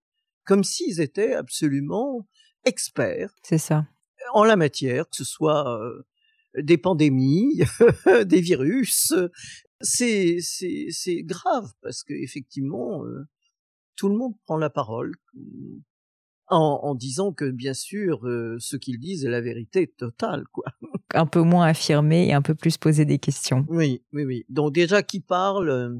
[0.44, 2.28] comme s'ils étaient absolument
[2.66, 3.32] experts.
[3.44, 3.86] C'est ça.
[4.34, 5.80] En la matière, que ce soit
[6.58, 7.62] des pandémies,
[8.26, 9.14] des virus.
[9.82, 13.28] C'est c'est c'est grave parce que effectivement euh,
[13.96, 15.14] tout le monde prend la parole
[16.48, 20.66] en, en disant que bien sûr euh, ce qu'ils disent est la vérité totale quoi.
[21.14, 23.66] Un peu moins affirmé et un peu plus poser des questions.
[23.70, 24.46] Oui oui oui.
[24.50, 25.96] Donc déjà qui parle euh,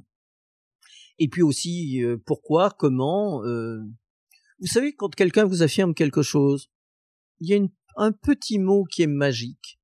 [1.20, 3.42] et puis aussi pourquoi comment.
[4.60, 6.72] Vous savez quand quelqu'un vous affirme quelque chose,
[7.40, 9.77] il y a une, un petit mot qui est magique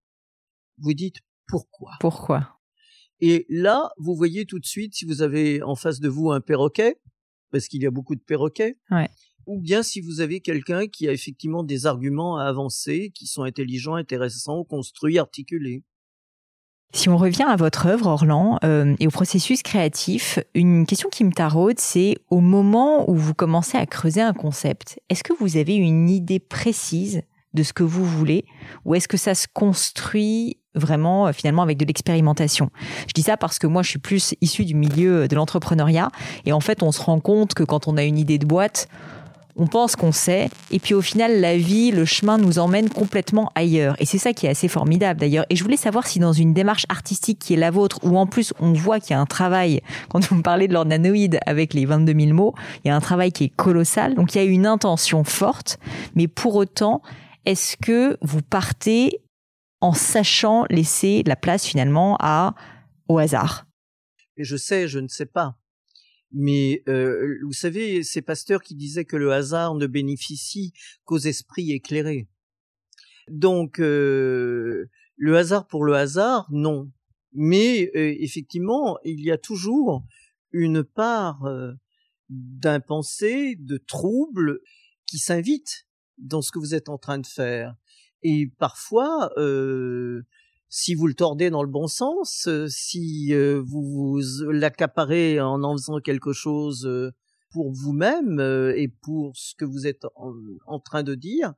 [0.77, 1.91] vous dites pourquoi.
[1.99, 2.59] Pourquoi?
[3.19, 6.41] Et là, vous voyez tout de suite si vous avez en face de vous un
[6.41, 6.97] perroquet,
[7.51, 8.77] parce qu'il y a beaucoup de perroquets,
[9.45, 13.43] ou bien si vous avez quelqu'un qui a effectivement des arguments à avancer, qui sont
[13.43, 15.83] intelligents, intéressants, construits, articulés.
[16.95, 21.23] Si on revient à votre œuvre, Orlan, euh, et au processus créatif, une question qui
[21.23, 25.57] me taraude, c'est au moment où vous commencez à creuser un concept, est-ce que vous
[25.57, 28.45] avez une idée précise de ce que vous voulez,
[28.85, 32.69] ou est-ce que ça se construit vraiment euh, finalement avec de l'expérimentation?
[33.07, 36.09] Je dis ça parce que moi je suis plus issu du milieu de l'entrepreneuriat
[36.45, 38.87] et en fait on se rend compte que quand on a une idée de boîte,
[39.55, 43.51] on pense qu'on sait, et puis au final, la vie, le chemin nous emmène complètement
[43.55, 43.95] ailleurs.
[43.99, 45.45] Et c'est ça qui est assez formidable d'ailleurs.
[45.49, 48.25] Et je voulais savoir si dans une démarche artistique qui est la vôtre, où en
[48.25, 51.73] plus on voit qu'il y a un travail, quand vous me parlez de l'ornanoïde avec
[51.73, 54.41] les 22 000 mots, il y a un travail qui est colossal, donc il y
[54.41, 55.77] a une intention forte,
[56.15, 57.01] mais pour autant,
[57.45, 59.21] est-ce que vous partez
[59.82, 62.56] en sachant laisser la place finalement à
[63.10, 63.67] au hasard?
[64.38, 65.58] Je sais, je ne sais pas.
[66.32, 71.71] Mais euh, vous savez, ces pasteurs qui disaient que le hasard ne bénéficie qu'aux esprits
[71.71, 72.27] éclairés.
[73.29, 76.91] Donc, euh, le hasard pour le hasard, non.
[77.34, 80.03] Mais euh, effectivement, il y a toujours
[80.51, 81.47] une part
[82.29, 84.60] d'impensé, de trouble
[85.06, 87.76] qui s'invite dans ce que vous êtes en train de faire.
[88.23, 90.23] Et parfois, euh,
[90.69, 95.63] si vous le tordez dans le bon sens, euh, si euh, vous vous l'accaparez en
[95.63, 96.89] en faisant quelque chose
[97.52, 98.39] pour vous-même
[98.76, 100.06] et pour ce que vous êtes
[100.65, 101.54] en, train de dire,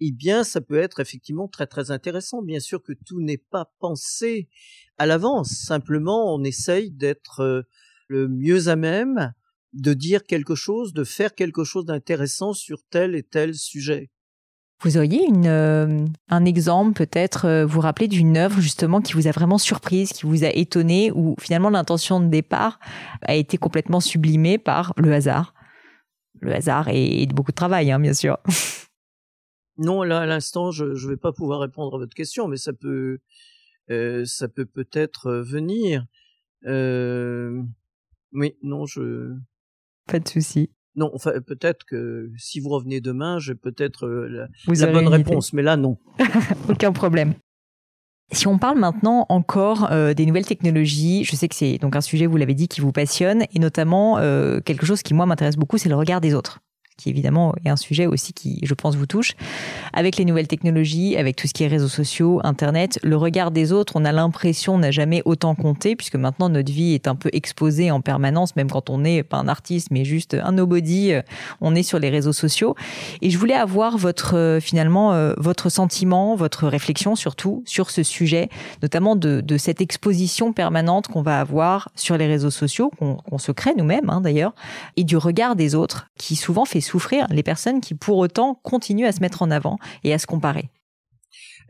[0.00, 2.42] eh bien, ça peut être effectivement très très intéressant.
[2.42, 4.48] Bien sûr que tout n'est pas pensé
[4.96, 5.50] à l'avance.
[5.50, 7.64] Simplement, on essaye d'être
[8.08, 9.32] le mieux à même
[9.72, 14.10] de dire quelque chose, de faire quelque chose d'intéressant sur tel et tel sujet.
[14.80, 19.26] Vous auriez une, euh, un exemple peut-être, euh, vous rappelez d'une œuvre justement qui vous
[19.26, 22.78] a vraiment surprise, qui vous a étonné, ou finalement l'intention de départ
[23.22, 25.52] a été complètement sublimée par le hasard?
[26.40, 28.38] Le hasard et, beaucoup de travail, hein, bien sûr.
[29.80, 32.72] Non, là à l'instant, je ne vais pas pouvoir répondre à votre question, mais ça
[32.72, 33.20] peut,
[33.92, 36.04] euh, ça peut peut-être venir.
[36.64, 39.36] oui, non, je.
[40.08, 40.70] Pas de souci.
[40.96, 45.62] Non, enfin peut-être que si vous revenez demain, j'ai peut-être euh, la, bonne réponse, mais
[45.62, 45.96] là non.
[46.68, 47.34] Aucun problème.
[48.32, 52.00] Si on parle maintenant encore euh, des nouvelles technologies, je sais que c'est donc un
[52.00, 55.56] sujet, vous l'avez dit, qui vous passionne, et notamment euh, quelque chose qui moi m'intéresse
[55.56, 56.60] beaucoup, c'est le regard des autres
[56.98, 59.32] qui évidemment est un sujet aussi qui, je pense, vous touche.
[59.94, 63.72] Avec les nouvelles technologies, avec tout ce qui est réseaux sociaux, Internet, le regard des
[63.72, 67.30] autres, on a l'impression n'a jamais autant compté, puisque maintenant notre vie est un peu
[67.32, 71.22] exposée en permanence, même quand on n'est pas un artiste, mais juste un nobody, euh,
[71.60, 72.74] on est sur les réseaux sociaux.
[73.22, 78.02] Et je voulais avoir votre, euh, finalement, euh, votre sentiment, votre réflexion surtout sur ce
[78.02, 78.48] sujet,
[78.82, 83.74] notamment de, cette exposition permanente qu'on va avoir sur les réseaux sociaux, qu'on se crée
[83.76, 84.54] nous-mêmes hein, d'ailleurs,
[84.96, 89.06] et du regard des autres, qui souvent fait souffrir les personnes qui pour autant continuent
[89.06, 90.70] à se mettre en avant et à se comparer.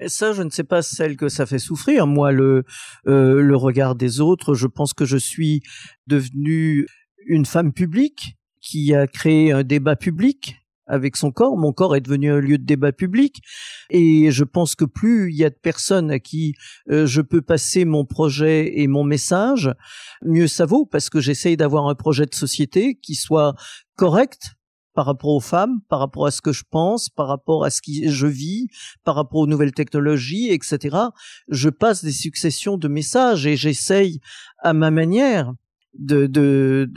[0.06, 2.06] ça, je ne sais pas celle que ça fait souffrir.
[2.06, 2.64] Moi, le
[3.06, 5.62] euh, regard des autres, je pense que je suis
[6.06, 6.86] devenue
[7.26, 10.56] une femme publique qui a créé un débat public
[10.88, 11.56] avec son corps.
[11.56, 13.40] Mon corps est devenu un lieu de débat public
[13.90, 16.54] et je pense que plus il y a de personnes à qui
[16.90, 19.70] euh, je peux passer mon projet et mon message,
[20.22, 23.54] mieux ça vaut parce que j'essaye d'avoir un projet de société qui soit
[23.96, 24.57] correct
[24.98, 27.80] par rapport aux femmes, par rapport à ce que je pense, par rapport à ce
[27.80, 28.66] que je vis,
[29.04, 30.96] par rapport aux nouvelles technologies, etc.
[31.46, 34.20] Je passe des successions de messages et j'essaye
[34.58, 35.54] à ma manière
[35.96, 36.90] de,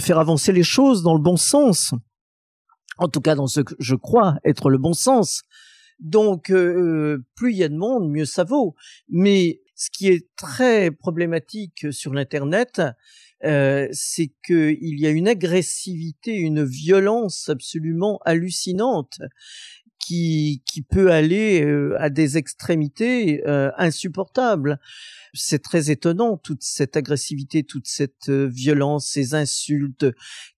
[0.00, 1.94] faire avancer les choses dans le bon sens.
[2.98, 5.44] En tout cas, dans ce que je crois être le bon sens.
[6.00, 8.74] Donc, euh, plus il y a de monde, mieux ça vaut.
[9.08, 12.82] Mais ce qui est très problématique sur l'Internet,
[13.44, 19.18] euh, c'est qu'il y a une agressivité, une violence absolument hallucinante
[19.98, 24.78] qui, qui peut aller euh, à des extrémités euh, insupportables.
[25.34, 30.06] C'est très étonnant, toute cette agressivité, toute cette violence, ces insultes.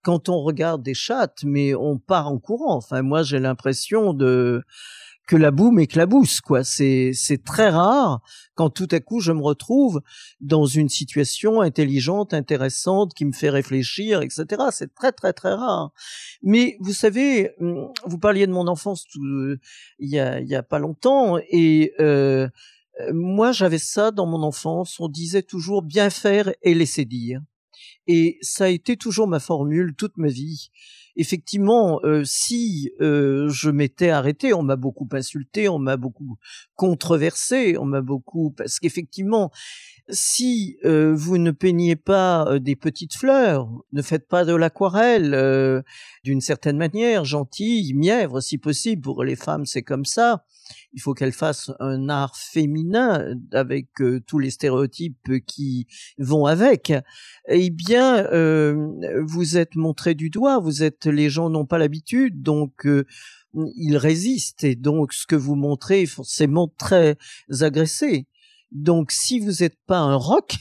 [0.03, 2.77] Quand on regarde des chattes, mais on part en courant.
[2.77, 4.62] Enfin, moi, j'ai l'impression de
[5.27, 6.65] que la boue m'éclabousse quoi.
[6.65, 8.21] C'est c'est très rare
[8.55, 10.01] quand tout à coup je me retrouve
[10.41, 15.93] dans une situation intelligente intéressante qui me fait réfléchir etc c'est très très très rare.
[16.43, 19.21] Mais vous savez hum, vous parliez de mon enfance tout,
[19.99, 22.49] il y a il y a pas longtemps et euh,
[23.12, 25.01] moi j'avais ça dans mon enfance.
[25.01, 27.41] On disait toujours bien faire et laisser dire.
[28.07, 30.71] Et ça a été toujours ma formule toute ma vie
[31.16, 36.38] effectivement, euh, si euh, je m'étais arrêté, on m'a beaucoup insulté, on m'a beaucoup
[36.74, 39.50] controversé, on m'a beaucoup parce qu'effectivement,
[40.09, 45.83] si euh, vous ne peignez pas des petites fleurs, ne faites pas de l'aquarelle
[46.22, 50.44] d'une certaine manière, gentille, mièvre si possible, pour les femmes c'est comme ça,
[50.92, 55.87] il faut qu'elle fasse un art féminin avec euh, tous les stéréotypes qui
[56.18, 56.92] vont avec.
[57.48, 58.88] Eh bien, euh,
[59.26, 63.05] vous êtes montré du doigt, vous êtes les gens n'ont pas l'habitude, donc euh,
[63.76, 67.16] ils résistent et donc ce que vous montrez est forcément très
[67.61, 68.26] agressé.
[68.72, 70.57] Donc si vous n'êtes pas un rock,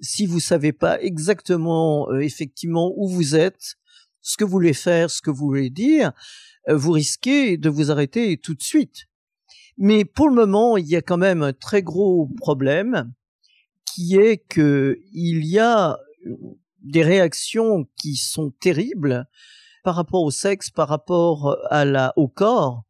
[0.00, 3.76] si vous savez pas exactement effectivement où vous êtes,
[4.22, 6.12] ce que vous voulez faire, ce que vous voulez dire,
[6.68, 9.06] vous risquez de vous arrêter tout de suite.
[9.78, 13.12] Mais pour le moment, il y a quand même un très gros problème
[13.84, 15.98] qui est que il y a
[16.82, 19.26] des réactions qui sont terribles
[19.84, 22.84] par rapport au sexe, par rapport à la, au corps,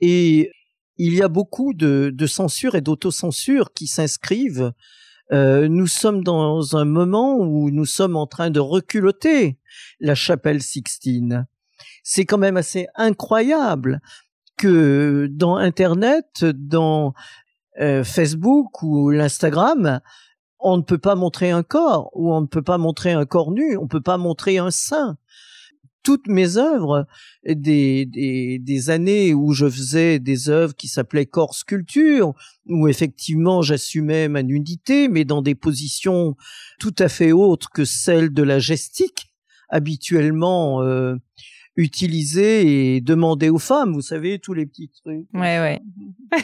[0.00, 0.50] et
[0.96, 4.72] il y a beaucoup de, de censure et d'autocensure qui s'inscrivent.
[5.30, 9.58] Euh, nous sommes dans un moment où nous sommes en train de reculoter
[10.00, 11.46] la chapelle Sixtine.
[12.02, 14.00] C'est quand même assez incroyable
[14.58, 17.14] que dans Internet, dans
[17.80, 20.00] euh, Facebook ou l'Instagram,
[20.60, 23.52] on ne peut pas montrer un corps ou on ne peut pas montrer un corps
[23.52, 25.16] nu, on ne peut pas montrer un sein.
[26.02, 27.06] Toutes mes œuvres,
[27.46, 32.34] des, des, des années où je faisais des œuvres qui s'appelaient corps sculpture,
[32.66, 36.34] où effectivement j'assumais ma nudité, mais dans des positions
[36.78, 39.28] tout à fait autres que celles de la gestique,
[39.68, 41.16] habituellement euh,
[41.78, 45.26] utiliser et demander aux femmes, vous savez, tous les petits trucs.
[45.32, 45.80] Ouais, ouais.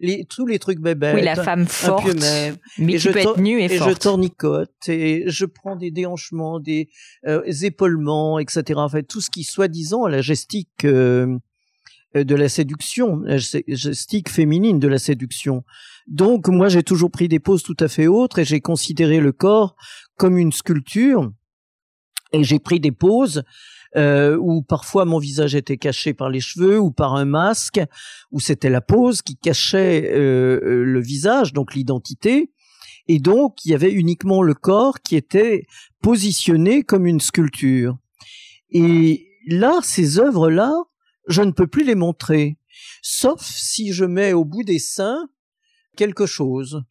[0.00, 1.12] les, tous les trucs bébés.
[1.14, 5.46] Oui, la femme forte, mais et je être nue et, et je tornicote et je
[5.46, 6.88] prends des déhanchements, des,
[7.26, 8.74] euh, épaulements, etc.
[8.76, 11.38] En fait, tout ce qui soi-disant la gestique euh,
[12.14, 15.62] de la séduction, la gestique féminine de la séduction.
[16.08, 19.30] Donc, moi, j'ai toujours pris des poses tout à fait autres et j'ai considéré le
[19.30, 19.76] corps
[20.16, 21.32] comme une sculpture
[22.34, 23.44] et j'ai pris des poses
[23.96, 27.80] euh, où parfois mon visage était caché par les cheveux ou par un masque,
[28.32, 32.50] où c'était la pose qui cachait euh, euh, le visage, donc l'identité.
[33.06, 35.66] Et donc, il y avait uniquement le corps qui était
[36.02, 37.96] positionné comme une sculpture.
[38.70, 40.72] Et là, ces œuvres-là,
[41.28, 42.58] je ne peux plus les montrer,
[43.00, 45.28] sauf si je mets au bout des seins
[45.96, 46.82] quelque chose.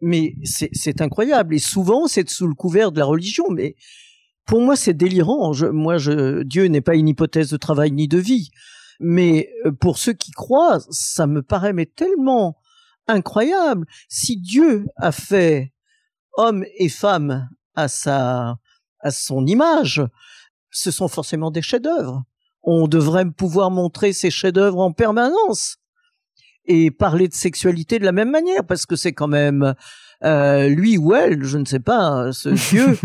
[0.00, 1.54] Mais c'est incroyable.
[1.56, 3.50] Et souvent, c'est sous le couvert de la religion.
[3.50, 3.74] Mais
[4.48, 5.52] pour moi, c'est délirant.
[5.72, 8.50] moi, je, Dieu n'est pas une hypothèse de travail ni de vie.
[8.98, 12.56] Mais euh, pour ceux qui croient, ça me paraît mais tellement
[13.06, 13.86] incroyable.
[14.08, 15.74] Si Dieu a fait
[16.32, 18.56] homme et femme à sa,
[19.00, 20.02] à son image,
[20.70, 22.24] ce sont forcément des chefs-d'œuvre.
[22.62, 25.76] On devrait pouvoir montrer ces chefs-d'œuvre en permanence
[26.64, 29.74] et parler de sexualité de la même manière parce que c'est quand même
[30.24, 32.98] euh, lui ou elle, je ne sais pas, ce Dieu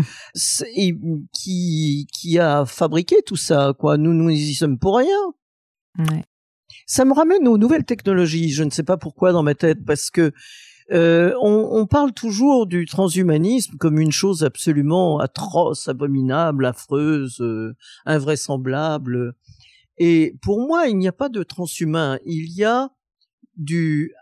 [1.32, 3.72] qui qui a fabriqué tout ça.
[3.78, 5.34] Quoi, nous nous y sommes pour rien.
[5.98, 6.24] Ouais.
[6.86, 8.50] Ça me ramène aux nouvelles technologies.
[8.50, 10.32] Je ne sais pas pourquoi dans ma tête, parce que
[10.92, 17.74] euh, on, on, parle toujours du transhumanisme comme une chose absolument atroce, abominable, affreuse, euh,
[18.04, 19.34] invraisemblable.
[19.96, 22.18] Et pour moi, il n'y a pas de transhumain.
[22.26, 22.90] Il y a
[23.56, 24.12] du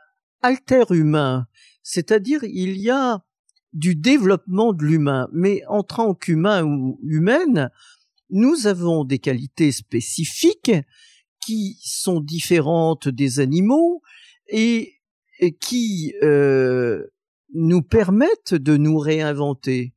[0.43, 1.47] alter humain,
[1.83, 3.25] c'est-à-dire il y a
[3.73, 5.29] du développement de l'humain.
[5.33, 7.71] Mais en tant qu'humain ou humaine,
[8.31, 10.73] nous avons des qualités spécifiques
[11.45, 14.03] qui sont différentes des animaux
[14.49, 14.99] et,
[15.61, 17.05] qui euh,
[17.53, 19.93] nous permettent de nous réinventer,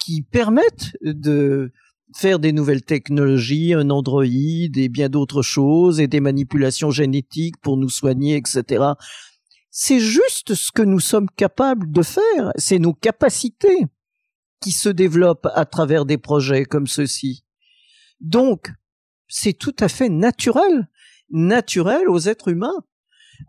[0.00, 1.72] qui permettent de
[2.16, 7.76] faire des nouvelles technologies, un Android et bien d'autres choses et des manipulations génétiques pour
[7.76, 8.84] nous soigner, etc.
[9.70, 12.52] C'est juste ce que nous sommes capables de faire.
[12.56, 13.86] C'est nos capacités
[14.60, 17.44] qui se développent à travers des projets comme ceux-ci.
[18.20, 18.72] Donc,
[19.28, 20.88] c'est tout à fait naturel,
[21.30, 22.82] naturel aux êtres humains,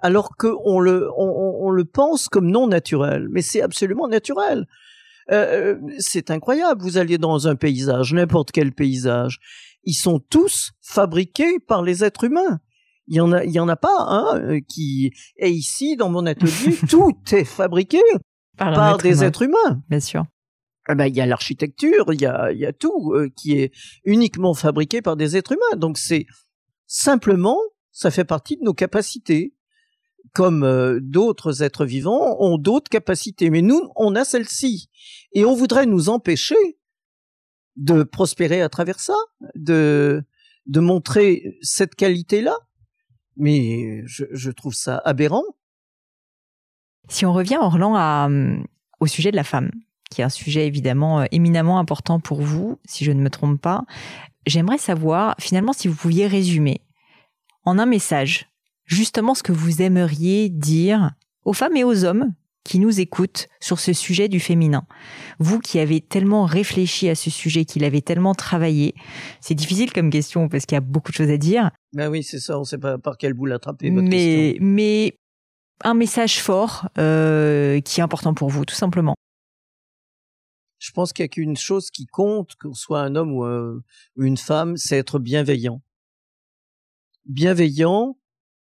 [0.01, 4.67] alors qu'on le, on, le pense comme non naturel, mais c'est absolument naturel.
[5.31, 6.81] Euh, euh, c'est incroyable.
[6.81, 9.39] Vous allez dans un paysage, n'importe quel paysage,
[9.83, 12.59] ils sont tous fabriqués par les êtres humains.
[13.09, 16.25] Il y en a, il y en a pas hein, qui est ici dans mon
[16.25, 16.77] atelier.
[16.89, 17.99] tout est fabriqué
[18.57, 19.81] par, des êtres humains.
[19.89, 20.25] Bien sûr.
[20.89, 23.53] Eh ben, il y a l'architecture, il y a, il y a tout euh, qui
[23.53, 23.71] est
[24.05, 25.77] uniquement fabriqué par des êtres humains.
[25.77, 26.25] Donc c'est
[26.87, 27.59] simplement,
[27.91, 29.55] ça fait partie de nos capacités.
[30.33, 34.87] Comme euh, d'autres êtres vivants ont d'autres capacités, mais nous, on a celle-ci,
[35.33, 36.77] et on voudrait nous empêcher
[37.77, 39.15] de prospérer à travers ça,
[39.55, 40.23] de
[40.69, 42.55] de montrer cette qualité-là.
[43.39, 45.43] Mais je, trouve ça aberrant.
[47.07, 48.61] Si on revient, Orlan,
[48.99, 49.71] au sujet de la femme,
[50.11, 53.61] qui est un sujet évidemment euh, éminemment important pour vous, si je ne me trompe
[53.61, 53.85] pas.
[54.45, 56.81] J'aimerais savoir, finalement, si vous pouviez résumer
[57.65, 58.49] en un message,
[58.85, 61.11] justement ce que vous aimeriez dire
[61.45, 62.33] aux femmes et aux hommes
[62.63, 64.85] qui nous écoutent sur ce sujet du féminin.
[65.39, 68.93] Vous qui avez tellement réfléchi à ce sujet, qui l'avez tellement travaillé,
[69.41, 71.71] c'est difficile comme question parce qu'il y a beaucoup de choses à dire.
[71.93, 73.89] Ben oui, c'est ça, on ne sait pas par quel bout l'attraper.
[73.89, 75.17] Mais, mais
[75.83, 79.15] un message fort euh, qui est important pour vous, tout simplement
[80.79, 84.37] je pense qu'il n'y a qu'une chose qui compte, qu'on soit un homme ou, une
[84.37, 85.81] femme, c'est être bienveillant.
[87.25, 88.17] Bienveillant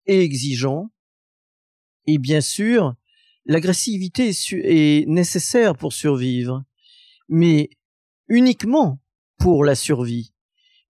[0.08, 0.92] et exigeant.
[2.08, 2.96] Et bien sûr,
[3.46, 6.64] l'agressivité est, nécessaire pour survivre,
[7.30, 7.70] mais
[8.28, 9.02] uniquement
[9.38, 10.34] pour la survie.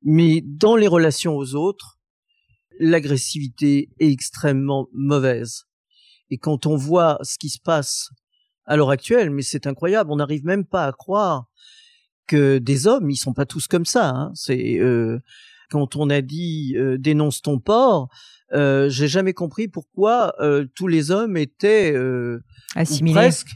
[0.03, 1.99] Mais dans les relations aux autres,
[2.79, 5.65] l'agressivité est extrêmement mauvaise.
[6.29, 8.09] Et quand on voit ce qui se passe
[8.65, 10.11] à l'heure actuelle, mais c'est incroyable.
[10.11, 11.45] On n'arrive même pas à croire
[12.27, 14.09] que des hommes, ils sont pas tous comme ça.
[14.09, 14.31] Hein.
[14.33, 15.19] C'est euh,
[15.71, 18.09] quand on a dit euh, dénonce ton port,
[18.53, 21.95] euh, j'ai jamais compris pourquoi euh, tous les hommes étaient
[23.13, 23.51] presque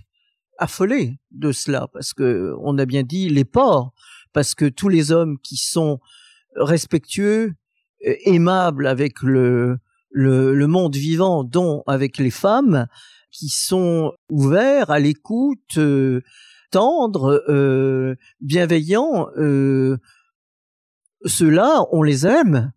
[0.57, 3.93] affolés de cela, parce que on a bien dit les porcs,
[4.34, 5.99] parce que tous les hommes qui sont
[6.55, 7.53] respectueux,
[8.01, 9.78] aimables avec le,
[10.11, 12.88] le, le monde vivant, dont avec les femmes,
[13.32, 16.22] qui sont ouverts à l'écoute, euh,
[16.72, 19.28] tendres, euh, bienveillants.
[19.38, 19.97] Euh,
[21.24, 22.72] ceux-là, on les aime,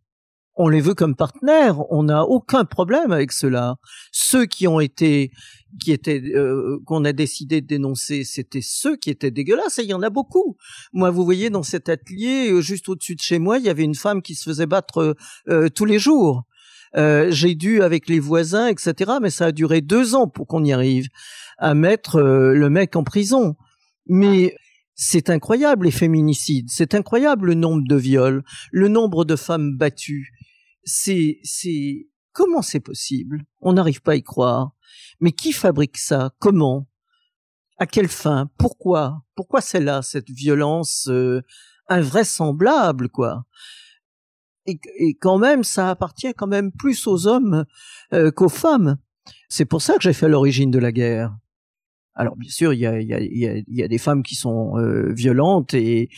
[0.54, 3.76] on les veut comme partenaires, on n'a aucun problème avec cela.
[4.12, 5.30] Ceux qui ont été,
[5.80, 9.90] qui étaient, euh, qu'on a décidé de dénoncer, c'était ceux qui étaient dégueulasses, et il
[9.90, 10.56] y en a beaucoup.
[10.92, 13.94] Moi, vous voyez, dans cet atelier, juste au-dessus de chez moi, il y avait une
[13.94, 15.16] femme qui se faisait battre
[15.74, 16.44] tous les jours.
[16.96, 19.12] Euh, j'ai dû avec les voisins, etc.
[19.20, 21.08] Mais ça a duré deux ans pour qu'on y arrive
[21.58, 23.56] à mettre euh, le mec en prison.
[24.06, 24.54] Mais
[25.00, 28.42] c'est incroyable les féminicides, c'est incroyable le nombre de viols,
[28.72, 30.34] le nombre de femmes battues.
[30.82, 33.44] C'est, c'est, comment c'est possible?
[33.60, 34.72] On n'arrive pas à y croire.
[35.20, 36.34] Mais qui fabrique ça?
[36.40, 36.88] Comment?
[37.78, 38.50] À quelle fin?
[38.58, 39.22] Pourquoi?
[39.36, 41.42] Pourquoi c'est là cette violence euh,
[41.86, 43.44] invraisemblable quoi?
[44.66, 44.80] Et,
[45.20, 47.64] quand même, ça appartient quand même plus aux hommes
[48.12, 48.98] euh, qu'aux femmes.
[49.48, 51.34] C'est pour ça que j'ai fait l'origine de la guerre.
[52.18, 55.12] Alors bien sûr, il y a, y, a, y a, des femmes qui sont euh,
[55.12, 56.08] violentes et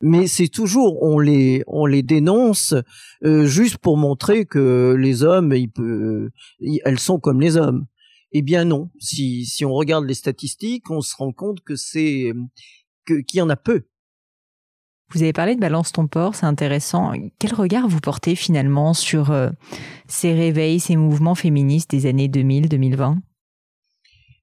[0.00, 2.74] mais c'est toujours on les on les dénonce
[3.24, 6.30] euh, juste pour montrer que les hommes ils peuvent,
[6.84, 7.86] elles sont comme les hommes.
[8.32, 12.32] Eh bien non, si si on regarde les statistiques, on se rend compte que c'est
[13.04, 13.82] que qu'il y en a peu.
[15.12, 17.12] Vous avez parlé de Balance ton port, c'est intéressant.
[17.38, 19.50] Quel regard vous portez finalement sur euh,
[20.08, 23.18] ces réveils, ces mouvements féministes des années 2000-2020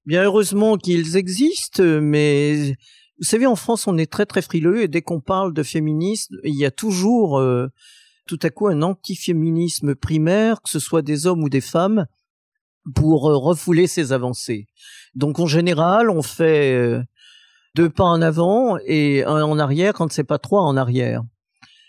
[0.04, 2.76] Bien heureusement qu'ils existent, mais
[3.18, 6.36] vous savez, en France, on est très très frileux et dès qu'on parle de féminisme,
[6.44, 7.68] il y a toujours euh,
[8.26, 12.06] tout à coup un antiféminisme primaire, que ce soit des hommes ou des femmes,
[12.94, 14.66] pour euh, refouler ces avancées.
[15.14, 17.00] Donc en général, on fait
[17.74, 21.22] deux pas en avant et un en arrière quand c'est pas trois en arrière.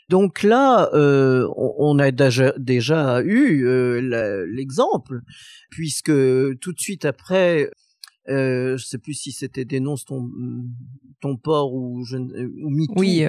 [0.10, 5.22] Donc là, euh, on a déjà, déjà eu euh, l'exemple,
[5.70, 7.70] puisque tout de suite après,
[8.30, 10.30] euh, je sais plus si c'était dénonce ton
[11.20, 12.94] ton port ou je ou MeToo.
[12.96, 13.26] Oui,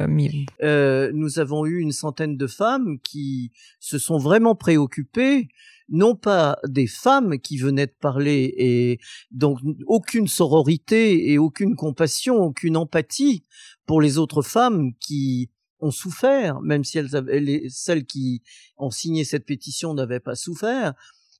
[0.63, 5.49] euh, nous avons eu une centaine de femmes qui se sont vraiment préoccupées
[5.89, 12.37] non pas des femmes qui venaient de parler et donc aucune sororité et aucune compassion,
[12.37, 13.43] aucune empathie
[13.87, 18.43] pour les autres femmes qui ont souffert, même si elles avaient, celles qui
[18.79, 20.95] ont signé cette pétition n'avaient pas souffert,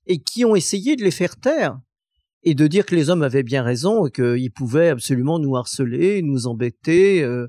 [0.05, 1.79] et qui ont essayé de les faire taire
[2.45, 6.21] et de dire que les hommes avaient bien raison et qu'ils pouvaient absolument nous harceler,
[6.21, 7.47] nous embêter, euh,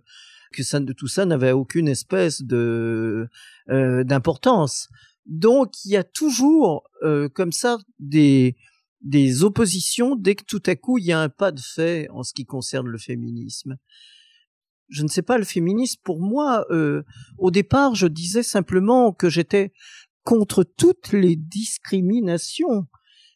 [0.52, 3.28] que ça, tout ça n'avait aucune espèce de
[3.68, 4.88] euh, d'importance.
[5.26, 8.56] Donc il y a toujours euh, comme ça des
[9.02, 12.22] des oppositions dès que tout à coup il y a un pas de fait en
[12.22, 13.76] ce qui concerne le féminisme.
[14.88, 16.64] Je ne sais pas le féminisme pour moi.
[16.70, 17.02] Euh,
[17.38, 19.72] au départ, je disais simplement que j'étais
[20.22, 22.86] contre toutes les discriminations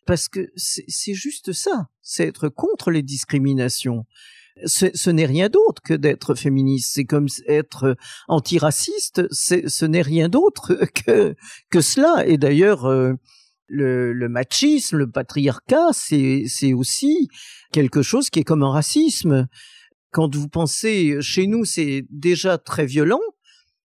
[0.06, 4.06] parce que c'est juste ça, c'est être contre les discriminations
[4.66, 6.92] ce, n'est rien d'autre que d'être féministe.
[6.94, 7.96] C'est comme être
[8.28, 9.22] antiraciste.
[9.32, 10.74] Ce n'est rien d'autre
[11.06, 11.34] que
[11.70, 12.26] que cela.
[12.26, 13.14] Et d'ailleurs, euh,
[13.66, 17.28] le, le, machisme, le patriarcat, c'est aussi
[17.72, 19.48] quelque chose qui est comme un racisme.
[20.10, 23.20] Quand vous pensez, chez nous, c'est déjà très violent,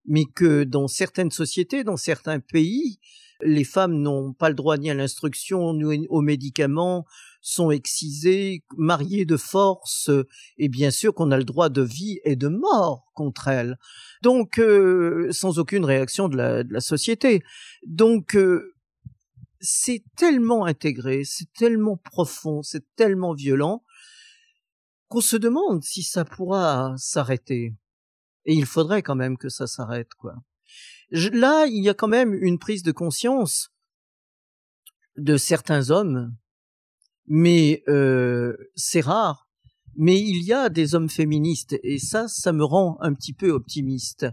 [0.07, 2.99] mais que dans certaines sociétés, dans certains pays,
[3.41, 7.05] les femmes n'ont pas le droit ni à l'instruction, ni aux médicaments,
[7.41, 10.09] sont excisées, mariées de force,
[10.57, 13.77] et bien sûr qu'on a le droit de vie et de mort contre elles.
[14.23, 17.43] Donc, euh, sans aucune réaction de la, de la société.
[17.85, 18.73] Donc, euh,
[19.59, 23.83] c'est tellement intégré, c'est tellement profond, c'est tellement violent
[25.07, 27.75] qu'on se demande si ça pourra s'arrêter.
[28.45, 30.35] Et il faudrait quand même que ça s'arrête, quoi.
[31.11, 33.71] Là, il y a quand même une prise de conscience
[35.17, 36.35] de certains hommes
[37.27, 39.47] mais euh, c'est rare.
[39.97, 43.51] Mais il y a des hommes féministes et ça, ça me rend un petit peu
[43.51, 44.27] optimiste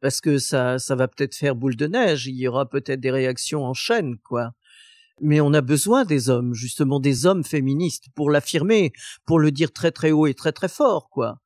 [0.00, 2.26] parce que ça, ça va peut-être faire boule de neige.
[2.26, 4.52] Il y aura peut-être des réactions en chaîne, quoi.
[5.20, 8.92] Mais on a besoin des hommes, justement des hommes féministes, pour l'affirmer,
[9.26, 11.38] pour le dire très très haut et très très fort, quoi.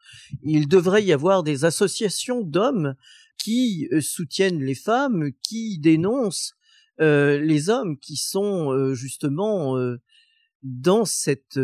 [0.42, 2.94] Il devrait y avoir des associations d'hommes
[3.39, 6.55] qui euh, soutiennent les femmes, qui dénoncent
[7.01, 9.76] euh, les hommes qui sont euh, justement
[10.62, 11.59] dans cette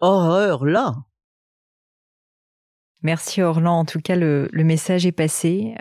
[0.00, 0.96] horreur-là.
[3.04, 3.78] Merci Orlan.
[3.78, 5.74] En tout cas, le, message est passé.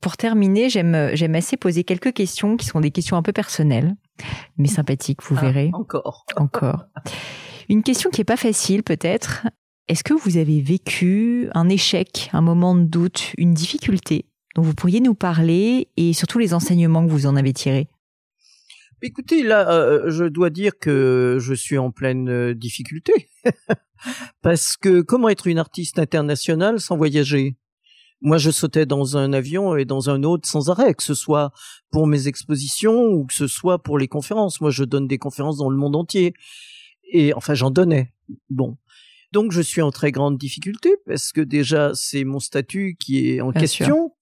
[0.00, 3.96] pour terminer, j'aime j'aime assez poser quelques questions qui sont des questions un peu personnelles,
[4.56, 5.70] mais sympathiques, vous ah, verrez.
[5.72, 6.24] Encore.
[6.36, 6.84] Encore.
[7.68, 9.46] Une question qui est pas facile, peut-être.
[9.86, 14.24] Est-ce que vous avez vécu un échec, un moment de doute, une difficulté
[14.54, 17.88] dont vous pourriez nous parler et surtout les enseignements que vous en avez tirés?
[19.02, 23.28] Écoutez, là, euh, je dois dire que je suis en pleine euh, difficulté.
[24.42, 27.58] Parce que comment être une artiste internationale sans voyager?
[28.22, 31.52] Moi, je sautais dans un avion et dans un autre sans arrêt, que ce soit
[31.90, 34.62] pour mes expositions ou que ce soit pour les conférences.
[34.62, 36.32] Moi, je donne des conférences dans le monde entier.
[37.12, 38.14] Et enfin, j'en donnais.
[38.48, 38.78] Bon.
[39.34, 43.40] Donc, je suis en très grande difficulté parce que déjà, c'est mon statut qui est
[43.40, 44.12] en question.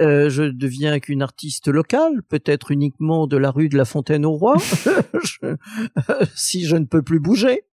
[0.00, 4.32] Euh, je deviens qu'une artiste locale, peut-être uniquement de la rue de la Fontaine au
[4.32, 4.56] Roi,
[6.34, 7.64] si je ne peux plus bouger.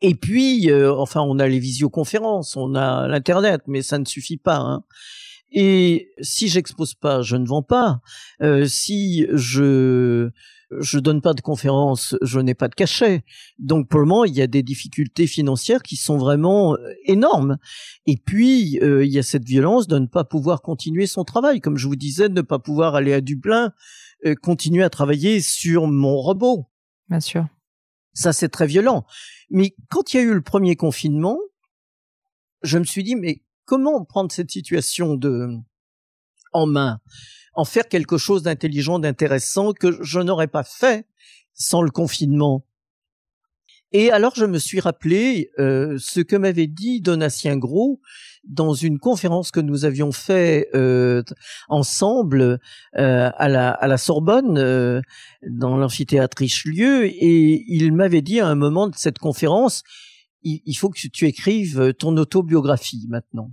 [0.00, 4.38] Et puis, euh, enfin, on a les visioconférences, on a l'internet, mais ça ne suffit
[4.38, 4.56] pas.
[4.56, 4.84] Hein.
[5.50, 8.00] Et si j'expose pas, je ne vends pas.
[8.40, 10.30] Euh, si je
[10.80, 13.24] je donne pas de conférences, je n'ai pas de cachet.
[13.58, 17.58] Donc pour le moment, il y a des difficultés financières qui sont vraiment euh, énormes.
[18.06, 21.60] Et puis euh, il y a cette violence de ne pas pouvoir continuer son travail,
[21.60, 23.72] comme je vous disais, de ne pas pouvoir aller à Dublin,
[24.24, 26.66] euh, continuer à travailler sur mon robot.
[27.08, 27.46] Bien sûr.
[28.14, 29.06] Ça, c'est très violent.
[29.50, 31.38] Mais quand il y a eu le premier confinement,
[32.62, 35.48] je me suis dit, mais comment prendre cette situation de
[36.52, 37.00] en main,
[37.54, 41.06] en faire quelque chose d'intelligent, d'intéressant que je n'aurais pas fait
[41.54, 42.64] sans le confinement.
[43.94, 48.00] Et alors je me suis rappelé euh, ce que m'avait dit Donatien Gros
[48.42, 51.22] dans une conférence que nous avions fait euh,
[51.68, 52.58] ensemble
[52.96, 55.02] euh, à, la, à la Sorbonne
[55.46, 59.82] dans l'amphithéâtre Richelieu et il m'avait dit à un moment de cette conférence
[60.42, 63.52] il, faut que tu écrives ton autobiographie maintenant.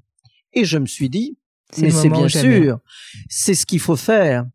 [0.54, 1.38] Et je me suis dit
[1.78, 2.80] mais c'est bien sûr,
[3.30, 4.46] c'est ce qu'il faut faire.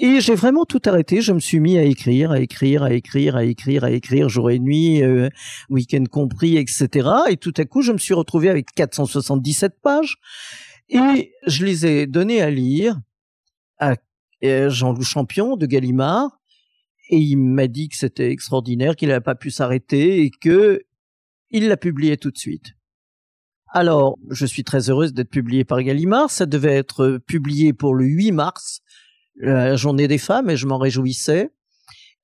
[0.00, 1.20] Et j'ai vraiment tout arrêté.
[1.20, 4.48] Je me suis mis à écrire, à écrire, à écrire, à écrire, à écrire jour
[4.48, 5.28] et nuit, euh,
[5.70, 7.08] week-end compris, etc.
[7.28, 10.16] Et tout à coup, je me suis retrouvé avec 477 pages.
[10.88, 12.96] Et je les ai données à lire
[13.78, 13.96] à
[14.44, 16.40] euh, Jean-Loup Champion de Gallimard.
[17.10, 20.80] Et il m'a dit que c'était extraordinaire, qu'il n'avait pas pu s'arrêter et que
[21.50, 22.77] il l'a publié tout de suite.
[23.70, 26.30] Alors, je suis très heureuse d'être publié par Gallimard.
[26.30, 28.80] Ça devait être publié pour le 8 mars
[29.36, 31.50] la journée des femmes et je m'en réjouissais.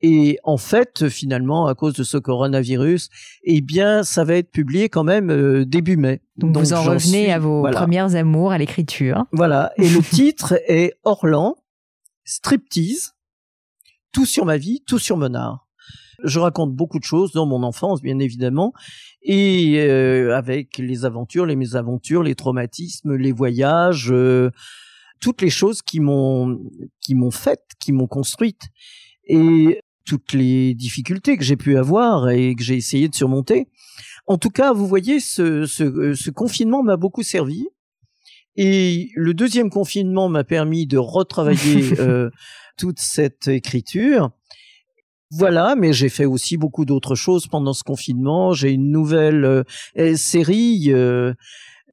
[0.00, 3.08] Et en fait, finalement, à cause de ce coronavirus,
[3.44, 6.20] eh bien, ça va être publié quand même euh, début mai.
[6.36, 9.24] Donc, vous en revenez à vos premières amours à l'écriture.
[9.32, 9.72] Voilà.
[9.78, 11.56] Et le titre est Orlan,
[12.24, 13.14] striptease,
[14.12, 15.66] tout sur ma vie, tout sur mon art.
[16.22, 18.72] Je raconte beaucoup de choses dans mon enfance, bien évidemment,
[19.22, 24.10] et euh, avec les aventures, les mésaventures, les traumatismes, les voyages.
[24.10, 24.50] Euh,
[25.20, 26.58] toutes les choses qui m'ont
[27.00, 28.62] qui m'ont faite, qui m'ont construite
[29.26, 33.68] et toutes les difficultés que j'ai pu avoir et que j'ai essayé de surmonter.
[34.26, 37.66] En tout cas, vous voyez, ce, ce, ce confinement m'a beaucoup servi.
[38.56, 42.30] Et le deuxième confinement m'a permis de retravailler euh,
[42.76, 44.30] toute cette écriture.
[45.36, 48.52] Voilà, mais j'ai fait aussi beaucoup d'autres choses pendant ce confinement.
[48.52, 51.34] J'ai une nouvelle euh, série euh,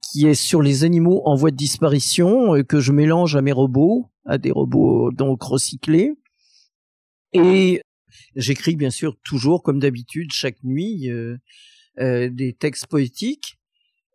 [0.01, 4.09] qui est sur les animaux en voie de disparition que je mélange à mes robots,
[4.25, 6.13] à des robots donc recyclés.
[7.33, 7.81] Et
[8.35, 11.37] j'écris bien sûr toujours comme d'habitude chaque nuit euh,
[11.99, 13.57] euh, des textes poétiques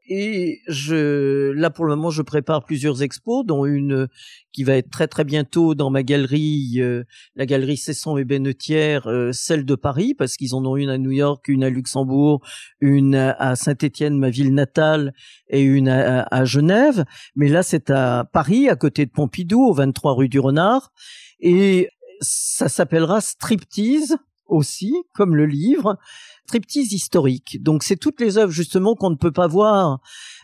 [0.09, 4.09] et je, là pour le moment, je prépare plusieurs expos, dont une
[4.53, 7.05] qui va être très très bientôt dans ma galerie, euh,
[7.35, 10.99] la galerie Cesson et Bennetière, euh, celle de Paris, parce qu'ils en ont une à
[10.99, 12.41] New York, une à Luxembourg,
[12.81, 15.13] une à Saint-Étienne, ma ville natale,
[15.49, 17.05] et une à, à Genève.
[17.35, 20.93] Mais là, c'est à Paris, à côté de Pompidou, au 23 rue du Renard,
[21.41, 21.91] et
[22.21, 24.17] ça s'appellera Striptease
[24.47, 25.99] aussi, comme le livre
[26.47, 27.63] striptease historique.
[27.63, 30.01] Donc c'est toutes les œuvres justement qu'on ne peut pas voir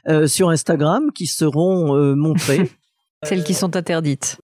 [0.09, 2.71] euh, sur Instagram qui seront euh, montrées.
[3.23, 4.39] Celles qui sont interdites.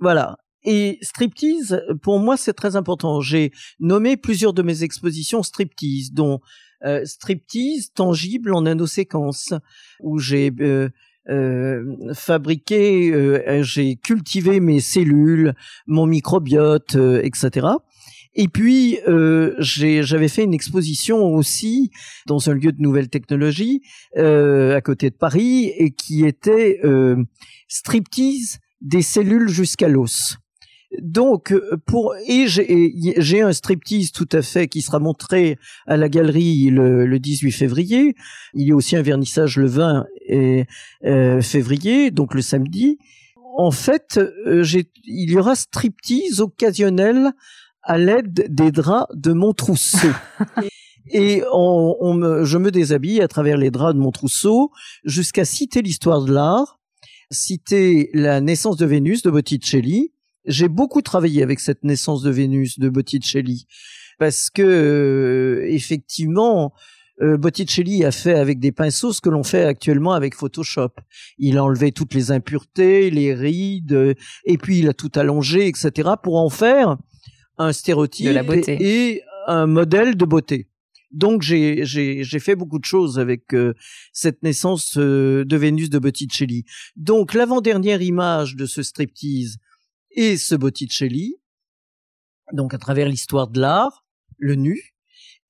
[0.00, 0.36] Voilà.
[0.64, 3.20] Et striptease, pour moi, c'est très important.
[3.20, 6.40] J'ai nommé plusieurs de mes expositions striptease, dont
[6.84, 9.52] euh, striptease tangible en nanoséquence,
[10.00, 10.88] où j'ai euh,
[11.28, 15.54] euh, fabriqué, j'ai cultivé mes cellules,
[15.86, 17.66] mon microbiote, etc.
[18.34, 21.90] Et puis, euh, j'avais fait une exposition aussi
[22.26, 23.82] dans un lieu de nouvelles technologies
[24.16, 27.16] euh, à côté de Paris et qui était euh,
[27.68, 30.38] striptease des cellules jusqu'à l'os.
[31.02, 31.54] Donc,
[31.86, 37.04] pour et j'ai un striptease tout à fait qui sera montré à la galerie le,
[37.04, 38.14] le 18 février.
[38.54, 40.64] Il y a aussi un vernissage le 20 et,
[41.04, 42.98] euh, février, donc le samedi.
[43.56, 44.64] En fait, euh,
[45.04, 47.32] il y aura striptease occasionnel
[47.88, 50.08] à l'aide des draps de mon trousseau.
[51.10, 54.70] Et on, me, je me déshabille à travers les draps de mon trousseau
[55.04, 56.78] jusqu'à citer l'histoire de l'art,
[57.30, 60.12] citer la naissance de Vénus de Botticelli.
[60.44, 63.66] J'ai beaucoup travaillé avec cette naissance de Vénus de Botticelli
[64.18, 66.74] parce que euh, effectivement
[67.22, 70.90] euh, Botticelli a fait avec des pinceaux ce que l'on fait actuellement avec Photoshop.
[71.38, 74.14] Il a enlevé toutes les impuretés, les rides,
[74.44, 76.10] et puis il a tout allongé, etc.
[76.22, 76.98] pour en faire
[77.58, 78.76] un stéréotype de la beauté.
[78.80, 80.68] Et, un modèle de beauté.
[81.10, 83.72] Donc j'ai j'ai j'ai fait beaucoup de choses avec euh,
[84.12, 86.66] cette naissance euh, de Vénus de Botticelli.
[86.96, 89.56] Donc l'avant-dernière image de ce striptease
[90.14, 91.36] est ce Botticelli.
[92.52, 94.04] Donc à travers l'histoire de l'art,
[94.36, 94.94] le nu.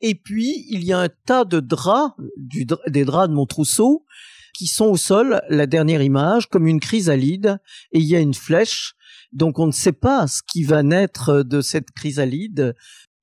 [0.00, 4.06] Et puis il y a un tas de draps, du, des draps de mon trousseau,
[4.54, 5.40] qui sont au sol.
[5.48, 7.58] La dernière image, comme une chrysalide,
[7.90, 8.94] et il y a une flèche
[9.32, 12.74] donc on ne sait pas ce qui va naître de cette chrysalide,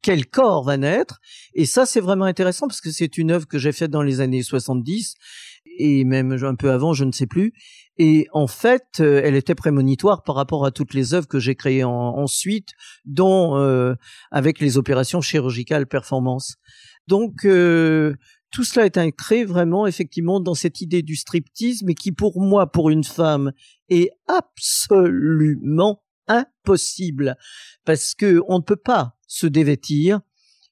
[0.01, 1.19] quel corps va naître.
[1.55, 4.21] Et ça, c'est vraiment intéressant parce que c'est une œuvre que j'ai faite dans les
[4.21, 5.15] années 70
[5.77, 7.53] et même un peu avant, je ne sais plus.
[7.97, 11.55] Et en fait, euh, elle était prémonitoire par rapport à toutes les œuvres que j'ai
[11.55, 12.73] créées ensuite,
[13.05, 13.95] dont euh,
[14.31, 16.55] avec les opérations chirurgicales performance.
[17.07, 18.15] Donc euh,
[18.51, 22.71] tout cela est ancré vraiment effectivement dans cette idée du striptease, mais qui pour moi,
[22.71, 23.51] pour une femme,
[23.89, 27.37] est absolument impossible
[27.83, 30.21] parce que on ne peut pas se dévêtir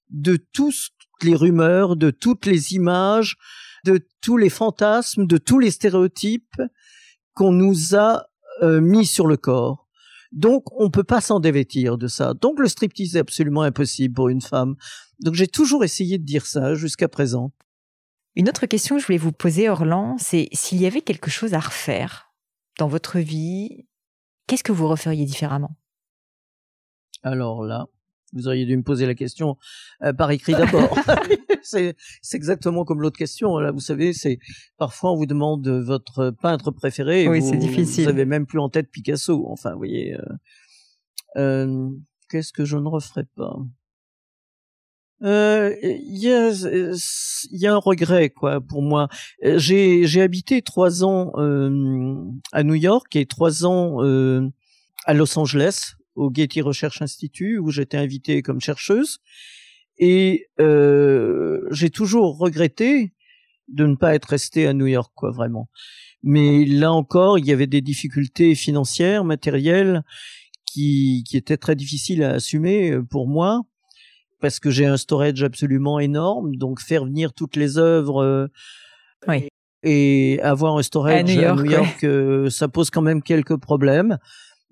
[0.09, 0.91] de toutes
[1.23, 3.37] les rumeurs, de toutes les images,
[3.85, 6.61] de tous les fantasmes, de tous les stéréotypes
[7.33, 8.25] qu'on nous a
[8.61, 9.82] euh, mis sur le corps.
[10.33, 12.33] Donc, on peut pas s'en dévêtir de ça.
[12.33, 14.75] Donc, le striptease est absolument impossible pour une femme.
[15.19, 17.51] Donc, j'ai toujours essayé de dire ça jusqu'à présent.
[18.35, 21.53] Une autre question que je voulais vous poser, Orlan, c'est s'il y avait quelque chose
[21.53, 22.33] à refaire
[22.79, 23.85] dans votre vie,
[24.47, 25.77] qu'est-ce que vous referiez différemment?
[27.21, 27.85] Alors là,
[28.33, 29.57] vous auriez dû me poser la question
[30.03, 30.97] euh, par écrit d'abord.
[31.63, 31.95] c'est
[32.33, 33.57] exactement comme l'autre question.
[33.57, 34.39] Là, vous savez, c'est
[34.77, 37.27] parfois on vous demande votre peintre préféré.
[37.27, 38.05] oui, c'est difficile.
[38.05, 39.45] Vous avez même plus en tête Picasso.
[39.47, 40.15] Enfin, vous voyez.
[40.15, 40.21] Euh,
[41.37, 41.89] euh,
[42.29, 43.55] Qu'est-ce que je ne referais pas?
[45.23, 46.51] Euh, il y, a,
[47.51, 49.07] y a un regret quoi pour moi.
[49.41, 52.17] J'ai j'ai habité trois ans euh,
[52.51, 54.49] à New York et trois ans euh,
[55.05, 59.19] à Los Angeles au Getty Research Institute où j'étais invitée comme chercheuse
[59.97, 63.13] et euh, j'ai toujours regretté
[63.67, 65.69] de ne pas être restée à New York quoi vraiment.
[66.21, 70.03] Mais là encore, il y avait des difficultés financières, matérielles
[70.65, 73.63] qui qui étaient très difficiles à assumer pour moi
[74.43, 78.47] parce que j'ai un storage absolument énorme, donc faire venir toutes les œuvres euh,
[79.83, 84.17] et avoir un storage à New York, euh, ça pose quand même quelques problèmes.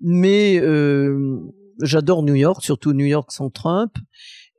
[0.02, 1.38] Mais euh,
[1.80, 3.94] j'adore New York, surtout New York sans Trump,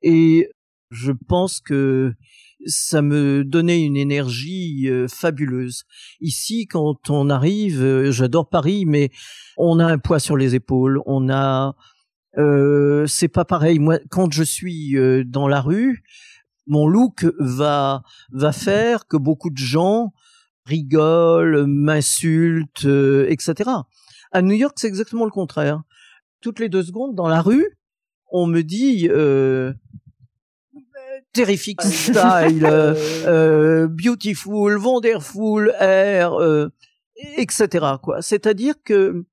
[0.01, 0.49] et
[0.89, 2.13] je pense que
[2.65, 5.83] ça me donnait une énergie fabuleuse.
[6.21, 9.11] Ici, quand on arrive, j'adore Paris, mais
[9.57, 11.75] on a un poids sur les épaules, on a
[12.37, 13.79] euh, c'est pas pareil.
[13.79, 16.03] Moi, quand je suis euh, dans la rue,
[16.67, 20.13] mon look va va faire que beaucoup de gens
[20.65, 23.69] rigolent, m'insultent, euh, etc.
[24.33, 25.83] À New York, c'est exactement le contraire.
[26.41, 27.77] Toutes les deux secondes, dans la rue,
[28.31, 29.71] on me dit euh,
[31.31, 36.33] terrific style, euh, beautiful, wonderful air,
[37.37, 37.85] etc.
[38.01, 38.21] Quoi.
[38.21, 39.23] C'est-à-dire que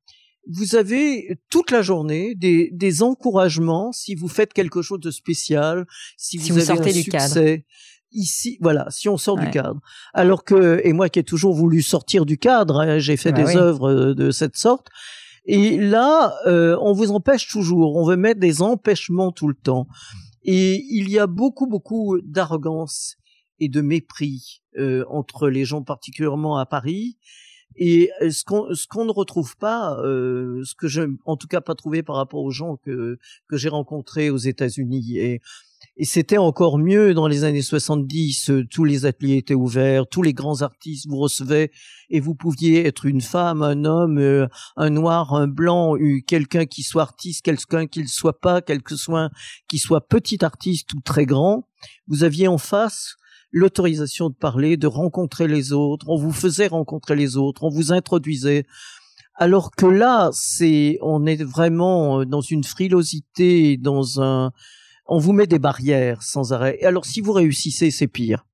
[0.48, 5.86] vous avez toute la journée des, des encouragements si vous faites quelque chose de spécial,
[6.16, 7.10] si, vous, avez sortez un du succès.
[7.34, 7.62] cadre.
[8.12, 9.80] Ici, voilà, si on sort du cadre.
[10.14, 13.42] Alors que, et moi qui ai toujours voulu sortir du cadre, hein, j'ai fait Bah
[13.42, 13.56] des oui.
[13.56, 14.88] œuvres euh, de cette sorte.
[15.46, 17.96] Et là, euh, on vous empêche toujours.
[17.96, 19.86] On veut mettre des empêchements tout le temps.
[20.42, 23.16] Et il y a beaucoup, beaucoup d'arrogance
[23.58, 27.16] et de mépris euh, entre les gens, particulièrement à Paris.
[27.76, 31.46] Et euh, ce qu'on ce qu'on ne retrouve pas, euh, ce que je, en tout
[31.46, 35.18] cas, pas trouvé par rapport aux gens que que j'ai rencontrés aux États-Unis.
[35.18, 35.40] Et
[35.96, 38.50] et c'était encore mieux dans les années 70.
[38.50, 41.70] euh, Tous les ateliers étaient ouverts, tous les grands artistes vous recevaient
[42.08, 46.82] et vous pouviez être une femme, un homme, euh, un noir, un blanc, quelqu'un qui
[46.82, 49.30] soit artiste, quelqu'un qui ne soit pas, quel que soit,
[49.68, 51.68] qui soit petit artiste ou très grand.
[52.08, 53.16] Vous aviez en face
[53.52, 56.08] l'autorisation de parler, de rencontrer les autres.
[56.08, 58.64] On vous faisait rencontrer les autres, on vous introduisait.
[59.34, 64.52] Alors que là, c'est, on est vraiment euh, dans une frilosité, dans un,
[65.10, 66.78] on vous met des barrières sans arrêt.
[66.80, 68.46] Et alors, si vous réussissez, c'est pire.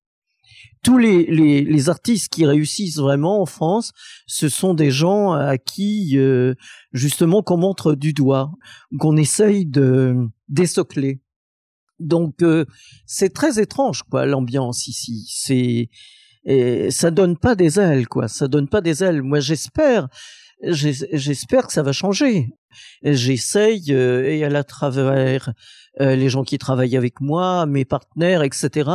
[0.83, 3.93] Tous les, les, artistes qui réussissent vraiment en France,
[4.27, 6.55] ce sont des gens à qui, euh,
[6.93, 8.53] justement, qu'on montre du doigt,
[8.99, 10.17] qu'on essaye de
[10.49, 11.21] désocler.
[11.99, 12.65] Donc, euh,
[13.05, 15.27] c'est très étrange, quoi, l'ambiance ici.
[15.29, 15.91] C'est,
[16.45, 18.29] et ça donne pas des ailes, quoi.
[18.29, 19.23] Ça donne pas des ailes.
[19.23, 22.55] Moi, j'espère, j'es- j'espère que ça va changer.
[23.03, 25.53] J'essaye, euh, et à la travers
[26.01, 28.91] euh, les gens qui travaillent avec moi, mes partenaires, etc.,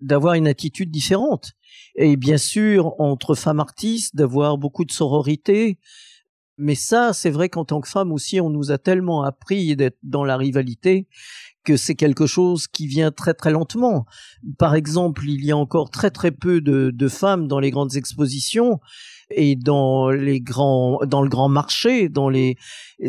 [0.00, 1.52] d'avoir une attitude différente.
[1.94, 5.78] Et bien sûr, entre femmes artistes, d'avoir beaucoup de sororité.
[6.58, 9.98] Mais ça, c'est vrai qu'en tant que femme aussi, on nous a tellement appris d'être
[10.02, 11.08] dans la rivalité
[11.64, 14.04] que c'est quelque chose qui vient très très lentement.
[14.58, 17.94] Par exemple, il y a encore très très peu de, de femmes dans les grandes
[17.94, 18.80] expositions
[19.36, 22.56] et dans les grands dans le grand marché dans les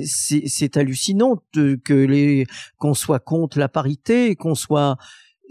[0.03, 2.45] c'est hallucinant que les
[2.77, 4.97] qu'on soit contre la parité qu'on soit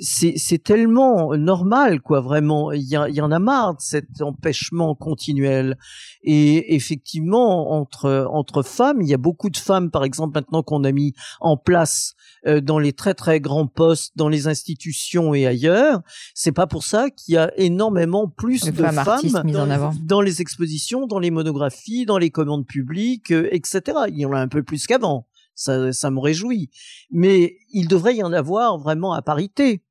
[0.02, 5.78] c'est tellement normal quoi vraiment il y, y en a marre de cet empêchement continuel
[6.22, 10.82] et effectivement entre entre femmes il y a beaucoup de femmes par exemple maintenant qu'on
[10.82, 12.14] a mis en place
[12.46, 16.00] euh, dans les très très grands postes dans les institutions et ailleurs
[16.34, 19.92] c'est pas pour ça qu'il y a énormément plus de, femmes, mises dans, en avant.
[20.02, 24.32] dans les expositions dans les monographies dans les commandes publiques euh, etc il y en
[24.32, 26.70] a un peu plus qu'avant ça, ça me réjouit.
[27.10, 29.82] Mais il devrait y en avoir vraiment à parité.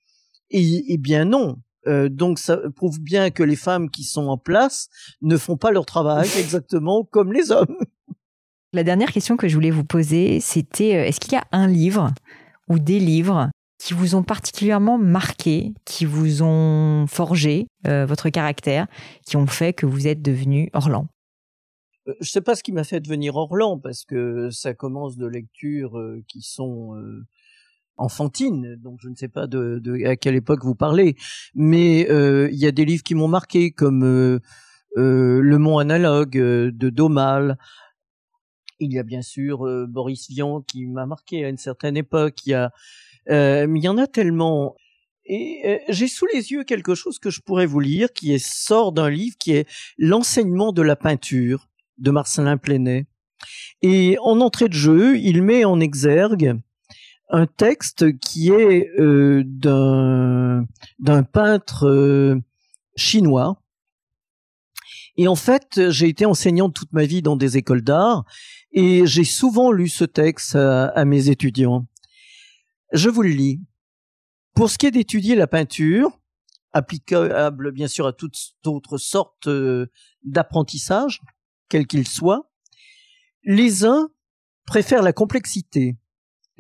[0.51, 1.57] Et, bien non.
[1.87, 4.87] Euh, donc ça prouve bien que les femmes qui sont en place
[5.21, 7.77] ne font pas leur travail exactement comme les hommes.
[8.73, 11.67] La dernière question que je voulais vous poser, c'était euh, est-ce qu'il y a un
[11.67, 12.13] livre
[12.69, 18.87] ou des livres qui vous ont particulièrement marqué, qui vous ont forgé euh, votre caractère,
[19.25, 21.07] qui ont fait que vous êtes devenu Orlan?
[22.21, 25.97] Je sais pas ce qui m'a fait devenir Orlan parce que ça commence de lectures
[25.97, 26.95] euh, qui sont
[27.99, 31.15] euh, enfantines, donc je ne sais pas de, de, à quelle époque vous parlez,
[31.53, 34.03] mais il y a des livres qui m'ont marqué comme
[34.95, 37.57] Le Mont analogue de Domal.
[38.79, 42.45] Il y a bien sûr Boris Vian qui m'a marqué à une certaine époque.
[42.45, 42.71] Il y a,
[43.27, 44.75] mais il y en a tellement.
[45.25, 48.91] Et j'ai sous les yeux quelque chose que je pourrais vous lire, qui est sort
[48.91, 49.69] d'un livre qui est
[49.99, 51.69] l'enseignement de la peinture
[51.99, 53.05] de Marcelin Plenet.
[53.81, 56.59] Et en entrée de jeu, il met en exergue
[57.31, 60.65] un texte qui est euh, d'un
[60.99, 62.39] d'un peintre euh,
[62.95, 63.61] chinois.
[65.17, 68.25] Et en fait, j'ai été enseignant toute ma vie dans des écoles d'art
[68.71, 71.85] et j'ai souvent lu ce texte à, mes étudiants.
[72.93, 73.61] Je vous le lis.
[74.55, 76.17] Pour ce qui est d'étudier la peinture,
[76.73, 79.87] applicable bien sûr à toutes autres sortes euh,
[80.23, 81.21] d'apprentissage,
[81.69, 82.49] quel qu'il soit,
[83.43, 84.09] les uns
[84.65, 85.97] préfèrent la complexité,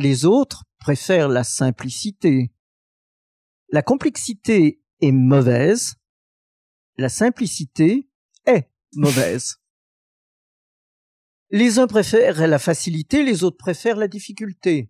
[0.01, 2.51] les autres préfèrent la simplicité.
[3.69, 5.95] La complexité est mauvaise,
[6.97, 8.09] la simplicité
[8.45, 9.57] est mauvaise.
[11.53, 14.89] Les uns préfèrent la facilité, les autres préfèrent la difficulté.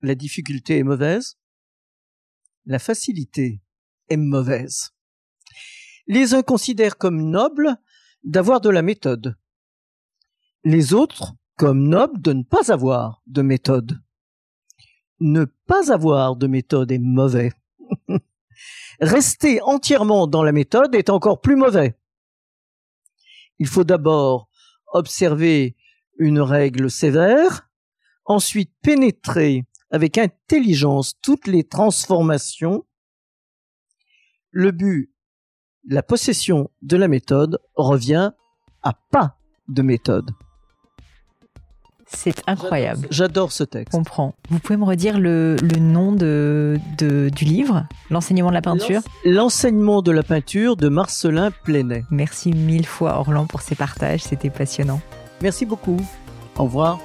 [0.00, 1.36] La difficulté est mauvaise,
[2.64, 3.60] la facilité
[4.08, 4.92] est mauvaise.
[6.06, 7.76] Les uns considèrent comme noble
[8.22, 9.36] d'avoir de la méthode.
[10.62, 14.00] Les autres, comme nobles, de ne pas avoir de méthode.
[15.20, 17.52] Ne pas avoir de méthode est mauvais.
[19.00, 21.96] Rester entièrement dans la méthode est encore plus mauvais.
[23.58, 24.48] Il faut d'abord
[24.92, 25.76] observer
[26.18, 27.68] une règle sévère,
[28.24, 32.84] ensuite pénétrer avec intelligence toutes les transformations.
[34.50, 35.12] Le but
[35.84, 38.32] la possession de la méthode revient
[38.82, 39.36] à pas
[39.68, 40.30] de méthode.
[42.14, 43.06] C'est incroyable.
[43.10, 43.92] J'adore ce texte.
[43.92, 44.34] comprends.
[44.50, 47.86] Vous pouvez me redire le, nom de, du livre?
[48.10, 49.00] L'enseignement de la peinture?
[49.24, 52.04] L'enseignement de la peinture de Marcelin Plenet.
[52.10, 55.00] Merci mille fois Orlan pour ces partages, c'était passionnant.
[55.40, 56.00] Merci beaucoup.
[56.58, 56.98] Au revoir.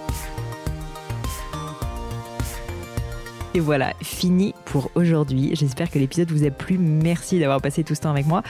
[3.54, 4.54] Et voilà, fini
[4.96, 5.52] aujourd'hui.
[5.54, 6.78] J'espère que l'épisode vous a plu.
[6.78, 8.44] Merci d'avoir passé tout ce temps avec moi.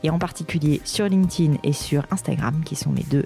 [0.04, 3.26] et en particulier sur LinkedIn et sur Instagram qui sont mes deux